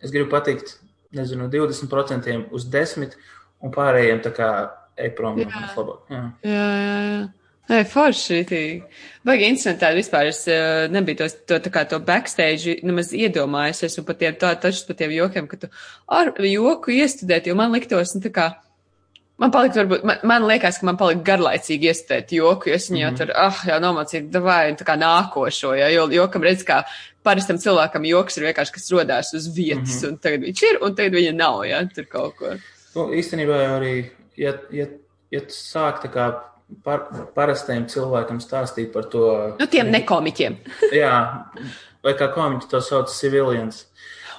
[0.00, 0.78] Es gribu patikt,
[1.12, 3.18] nezinu, 20% uz 10,
[3.60, 4.48] un pārējiem tā kā
[4.96, 6.00] ej prom no manis labāk.
[6.08, 6.22] Jā.
[6.48, 7.20] Jā, jā.
[7.70, 8.40] Nē, forši.
[9.22, 10.30] Baigi interesanti vispār.
[10.32, 13.84] Es uh, nebiju tos, to, tā kā to backstage nemaz iedomājies.
[13.86, 15.70] Esmu par tiem, tā, taču par tiem jokiem, ka tu
[16.10, 18.48] ar joku iestudēt, jo man liktos, nu tā kā.
[19.40, 23.00] Man palika, varbūt, man, man liekas, ka man palika garlaicīgi iestudēt joku, jo es viņu
[23.00, 26.82] jau tur, ah, jau nomācīju, davai, tā kā nākošo, ja, jo jokam redz, kā
[27.24, 30.08] parastam cilvēkam joks ir vienkārši, kas rodās uz vietas, mm -hmm.
[30.10, 32.52] un tagad viņš ir, un tagad viņa nav, ja, tur kaut ko.
[32.94, 33.94] Nu, īstenībā jau arī,
[34.36, 34.86] ja, ja,
[35.30, 36.30] ja sāk tā kā
[36.84, 39.24] par, parastajam cilvēkam stāstīt par to.
[39.58, 40.56] Nu, tiem nekomiķiem.
[41.02, 41.14] Jā,
[42.04, 43.86] vai kā komiķi to sauc civilians.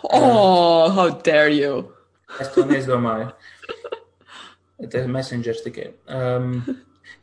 [0.04, 1.91] Oh, how dare you!
[2.39, 3.32] Es to neizdomāju.
[4.90, 5.92] Tas messengers tikai.
[6.10, 6.62] Um,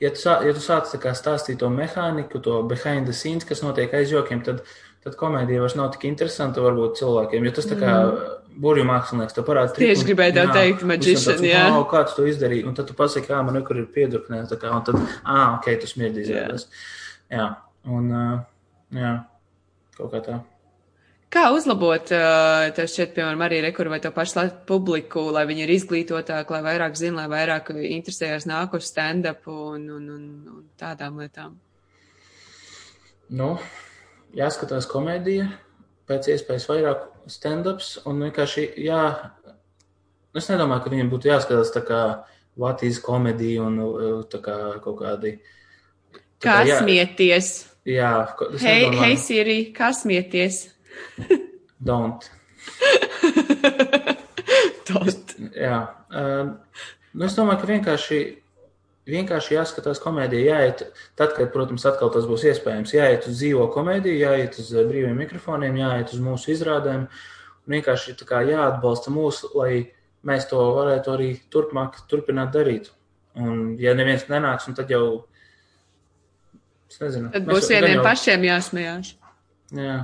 [0.02, 3.64] ja tu, sā, ja tu sāc tā stāstīt to mehāniku, to behind the scenes, kas
[3.64, 4.60] notiek aiz jokiem, tad,
[5.04, 8.36] tad komēdija vairs nav tik interesanta varbūt cilvēkiem, jo tas tā kā mm.
[8.62, 9.74] burju mākslinieks to parāda.
[9.78, 11.64] Tieši gribēju tev teikt, magician, jā.
[11.66, 14.60] Jā, kā tu to izdarīji, un tad tu pasaki, kā man nekur ir piedurknēs, tā
[14.60, 16.68] kā, un tad, ā, ok, tu smirdzi izrādās.
[17.32, 17.48] Jā,
[17.90, 18.38] un, uh,
[18.94, 19.16] jā,
[19.98, 20.38] kaut kā tā.
[21.28, 26.54] Kā uzlabot, tev šķiet, piemēram, arī rekur vai to pašu publiku, lai viņi ir izglītotāki,
[26.54, 30.22] lai vairāk zina, lai vairāk interesējās nāk uz stand-up un, un, un,
[30.54, 31.58] un tādām lietām?
[33.28, 33.50] Nu,
[34.32, 35.50] jāskatās komēdija,
[36.08, 39.02] pēc iespējas vairāk stand-ups, un vienkārši, jā,
[40.32, 42.02] es nedomāju, ka viņiem būtu jāskatās tā kā
[42.58, 45.36] Latvijas komēdija un uh, tā kā kaut kādi.
[46.40, 47.52] tā Kā jā, smieties?
[47.88, 48.14] Jā,
[48.64, 50.64] Hei, hei, Siri, kā smieties?
[51.90, 52.28] Don't.
[54.88, 55.38] Tot.
[55.54, 55.80] Jā.
[56.08, 56.54] Um,
[57.14, 58.20] nu es domāju, ka vienkārši
[59.08, 60.82] vienkārši jāskatās komēdija, jāiet,
[61.18, 65.78] tad, kad, protams, atkal tas būs iespējams, jāiet uz dzīvo komēdiju, jāiet uz brīviem mikrofoniem,
[65.80, 69.88] jāiet uz mūsu izrādēm, un vienkārši tā kā jāatbalsta mūs, lai
[70.28, 72.92] mēs to varētu arī turpmāk turpināt darīt.
[73.38, 75.24] Un, ja neviens nenāks, tad jau,
[76.90, 77.32] es nezinu.
[77.32, 78.06] Tad būs vieniem jau...
[78.06, 79.12] pašiem jāsmējās.
[79.78, 79.98] Jā.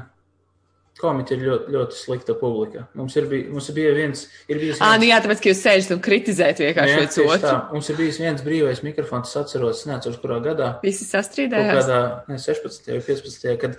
[0.95, 2.85] Komiķi ir ļoti, ļoti slikta publika.
[2.95, 4.21] Mums ir, bij, mums ir bija viens.
[4.47, 4.83] Ir bijis viens...
[4.87, 7.39] À, nu jā, tāpēc, ka jūs sēžat un kritizējat vienkārši viens otru.
[7.43, 7.55] Tā.
[7.75, 10.69] Mums ir bijis viens brīvais mikrofons, es atceros, neatceros, kurā gadā.
[10.87, 11.81] Visi sastrīdējās?
[11.81, 12.93] Kādā, ne, 16.
[12.93, 13.57] vai 15.
[13.65, 13.79] kad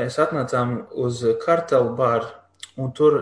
[0.00, 2.32] mēs atnācām uz kartelu bāru,
[2.80, 3.20] un tur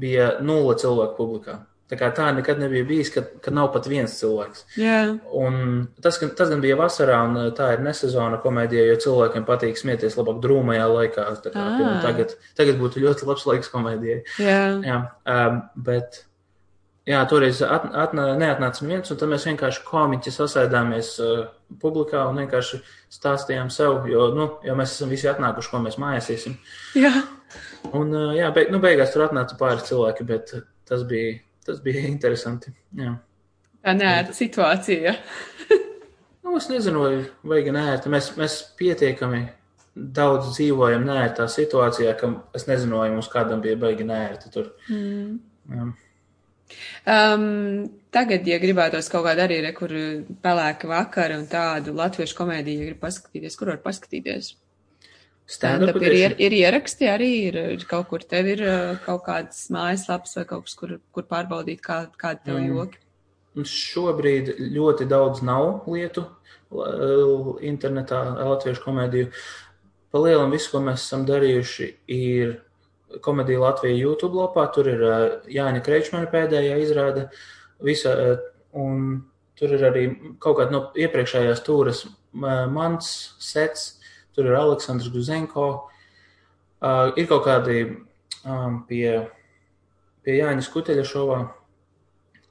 [0.00, 1.60] bija nulle cilvēku publikā.
[1.90, 4.62] Tā kā tā nekad nebija bijis, kad, kad nav pat viens cilvēks.
[4.78, 5.16] Yeah.
[5.34, 10.14] Un tas, tas gan bija vasarā, un tā ir nesezona komēdija, jo cilvēkiem patīk smieties
[10.20, 11.26] labāk drūmajā laikā.
[11.48, 11.98] Kā, ah.
[12.04, 14.20] tagad, tagad būtu ļoti labs laiks komēdijai.
[14.38, 14.78] Yeah.
[14.86, 15.00] Jā,
[15.34, 15.58] um,
[15.90, 16.22] bet
[17.10, 21.44] jā, toreiz at, at, neatnāca neviens, un tad mēs vienkārši komiķi sasēdāmies uh,
[21.82, 22.82] publikā un vienkārši
[23.18, 26.58] stāstījām sev, jo, nu, jo mēs esam visi atnākuši, ko mēs mājās iesim.
[26.94, 27.16] Jā.
[27.90, 30.54] Un, uh, jā, beig, nu, beigās tur atnāca pāris cilvēki, bet
[30.86, 31.40] tas bija
[31.70, 32.74] tas bija interesanti.
[32.98, 33.14] Jā.
[33.80, 35.14] Tā nērta situācija.
[36.44, 37.14] nu, es nezinu, vai
[37.54, 38.12] vajag nērta.
[38.12, 39.46] Mēs, mēs pietiekami
[39.94, 44.70] daudz dzīvojam nērtā situācijā, ka es nezinu, vai mums kādam bija baigi nērti tur.
[44.92, 45.40] Mm.
[45.70, 45.88] Jā.
[47.10, 49.92] Um, tagad, ja gribētos kaut kādu arī, re, kur
[50.44, 54.52] pelēka vakara un tādu latviešu komēdiju, ja grib paskatīties, kur var paskatīties?
[55.50, 58.60] Stand-up ir, ir, ir ieraksti arī, ir, ir kaut kur tev ir
[59.02, 62.76] kaut kāds mājaslaps vai kaut kas, kur, kur pārbaudīt, kā, kādi tev mm.
[62.76, 63.00] joki.
[63.66, 66.28] Šobrīd ļoti daudz nav lietu
[67.66, 69.30] internetā, latviešu komēdiju.
[70.14, 72.54] Palielam visu, ko mēs esam darījuši, ir
[73.26, 74.68] komēdija Latvija YouTube lapā.
[74.74, 75.02] Tur ir
[75.50, 77.26] Jāņa Kreičmana pēdējā izrāde.
[77.82, 78.14] Visa,
[78.76, 79.22] un
[79.58, 80.04] tur ir arī
[80.38, 83.10] kaut kāda no iepriekšējās tūras mans
[83.42, 83.96] sets
[84.34, 85.68] tur ir Aleksandrs Guzenko.
[86.80, 87.80] Uh, ir kaut kādi
[88.44, 89.20] um, pie,
[90.24, 91.40] pie Jāņa Skuteļa šovā,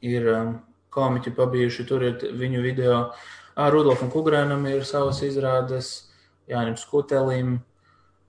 [0.06, 0.52] ir um,
[0.94, 3.00] komiķi pabijuši, tur ir viņu video.
[3.56, 5.94] Uh, Rudolfam Kugrēnam ir savas izrādes,
[6.50, 7.58] Jāņam Skutelim.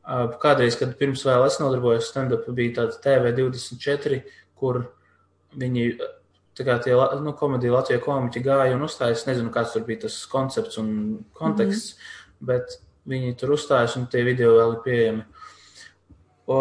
[0.00, 4.22] Uh, kādreiz, kad pirms vēl es nodarbojos stand-up, bija tāds TV24,
[4.58, 4.82] kur
[5.60, 5.90] viņi
[6.56, 9.22] tā kā tie nu, komēdija Latvijas komiķi gāja un uzstājas.
[9.22, 10.90] Es nezinu, kāds tur bija tas koncepts un
[11.36, 12.46] konteksts, mm -hmm.
[12.46, 15.24] bet viņi tur uzstājas un tie video vēl ir pieejami.
[16.50, 16.60] O,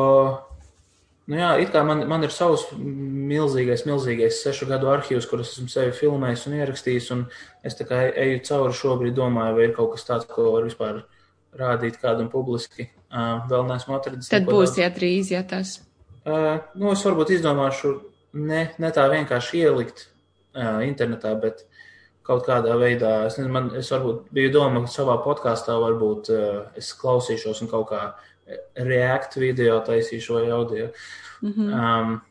[1.30, 5.70] nu jā, it kā man, man ir savs milzīgais, milzīgais sešu gadu arhīvs, kurus esmu
[5.72, 7.26] sevi filmējis un ierakstījis, un
[7.66, 11.04] es tā kā eju cauri šobrīd, domāju, vai ir kaut kas tāds, ko var vispār
[11.60, 12.90] rādīt kādam publiski.
[13.10, 14.30] Uh, vēl neesmu atradis.
[14.30, 15.80] Tad būs, ja drīz, ja tas.
[16.22, 17.96] Uh, nu, es varbūt izdomāšu
[18.38, 21.66] ne, ne tā vienkārši ielikt uh, internetā, bet
[22.30, 23.14] kaut kādā veidā.
[23.28, 27.72] Es, nezinu, man, es varbūt biju doma, ka savā podkāstā varbūt uh, es klausīšos un
[27.72, 28.02] kaut kā
[28.90, 30.90] react video taisīšu vai audio.
[31.42, 31.74] Mm -hmm.
[31.80, 32.22] um,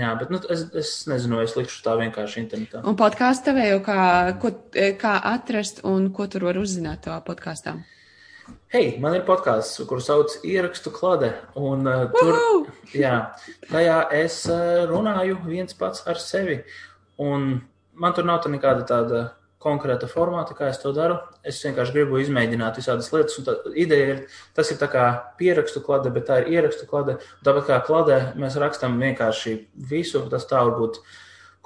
[0.00, 2.82] jā, bet nu, es, es nezinu, es likšu tā vienkārši internetā.
[2.84, 4.00] Un podkāstu tevēju, kā,
[4.40, 4.52] ko,
[5.00, 7.78] kā atrast un ko tur var uzzināt tavā podkāstā?
[8.72, 11.32] Hei, man ir podkāsts, kurš sauc Ierakstu klade.
[11.54, 12.36] Un, uh, tur,
[12.92, 13.34] jā,
[13.70, 14.46] tajā es
[14.88, 16.62] runāju viens pats ar sevi.
[17.18, 17.60] Un
[17.98, 19.22] man tur nav tā nekāda tāda
[19.62, 21.18] konkrēta formāta, kā es to daru.
[21.46, 23.38] Es vienkārši gribu izmēģināt visādas lietas.
[23.46, 24.20] Tā ideja ir,
[24.54, 25.06] tas ir tā kā
[25.40, 27.18] pierakstu klade, bet tā ir ierakstu klade.
[27.46, 29.56] Tāpat kā kladē mēs rakstam vienkārši
[29.90, 30.22] visu.
[30.30, 31.00] Tas tā var būt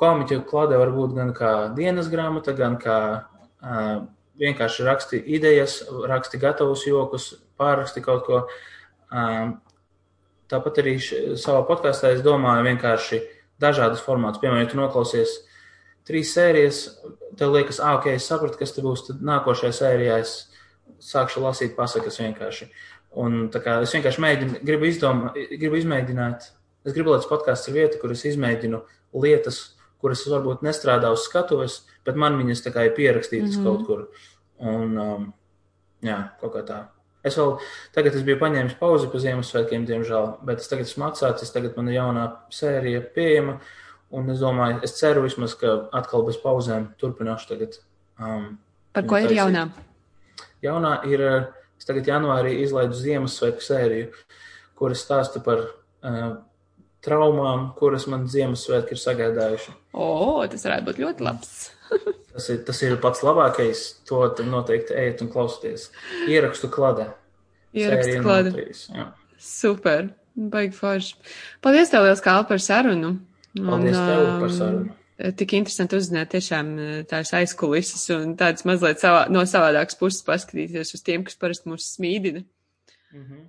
[0.01, 3.93] komiķu klade, var būt gan kā dienas grāmata, gan kā uh,
[4.41, 8.43] vienkārši raksti idejas, raksti gatavus jokus, pārraksti kaut ko.
[9.13, 9.53] Uh,
[10.49, 13.21] tāpat arī savā podkāstā es domāju vienkārši
[13.61, 14.41] dažādas formātus.
[14.41, 15.43] Piemēram, ja tu noklausies
[16.09, 16.81] trīs sērijas,
[17.39, 19.07] tev liekas, ah, ok, es sapratu, kas te būs.
[19.09, 20.35] Tad nākošajā sērijā es
[21.03, 22.71] sākšu lasīt pasakas vienkārši.
[23.23, 26.49] Un kā es vienkārši mēģinu, gribu, izdomā, gribu izmēģināt,
[26.87, 28.81] es gribu, lai tas podkāsts ir vieta, kur es izmēģinu
[29.23, 29.61] lietas,
[30.03, 33.69] kuras varbūt nestrādā uz skatuves, bet man viņas tā kā ir pierakstītas mm -hmm.
[33.69, 34.09] kaut kur.
[34.59, 35.29] Un, um,
[36.03, 36.81] jā, kaut kā tā.
[37.23, 37.59] Es vēl
[37.95, 41.89] tagad es biju paņēmis pauzi pa Ziemassvētkiem, diemžēl, bet es tagad esmu atsācis, tagad man
[41.89, 43.53] ir jaunā sērija pieejama.
[43.53, 43.82] Uh,
[44.13, 47.79] Un es domāju, es ceru vismaz, ka atkal bez pauzēm turpināšu tagad.
[48.21, 48.59] Um,
[48.93, 49.67] Par ko ir jaunā?
[50.63, 51.23] Jaunā ir,
[51.81, 54.11] es tagad janvārī izlaidu Ziemassvētku sēriju,
[54.77, 56.35] kuras stāsta par uh,
[57.03, 59.75] traumām, kuras man Ziemassvētki ir sagādājuši.
[59.97, 61.57] O, tas varētu būt ļoti labs.
[62.35, 65.89] tas, ir, tas ir pats labākais, to noteikti ejiet un klausieties.
[66.29, 67.09] Ierakstu kladē.
[67.73, 68.69] Ierakstu kladē.
[69.43, 71.17] Super, baigi forši.
[71.65, 73.17] Paldies tev liels, Kāl, par sarunu.
[73.59, 74.95] Paldies un, tev par sarunu.
[75.39, 76.71] tik interesanti uzzināt tiešām
[77.11, 81.91] tās aizkulises un tādas mazliet savā, no savādākas puses paskatīties uz tiem, kas parasti mūs
[81.97, 82.45] smīdina.
[83.13, 83.45] Mm -hmm.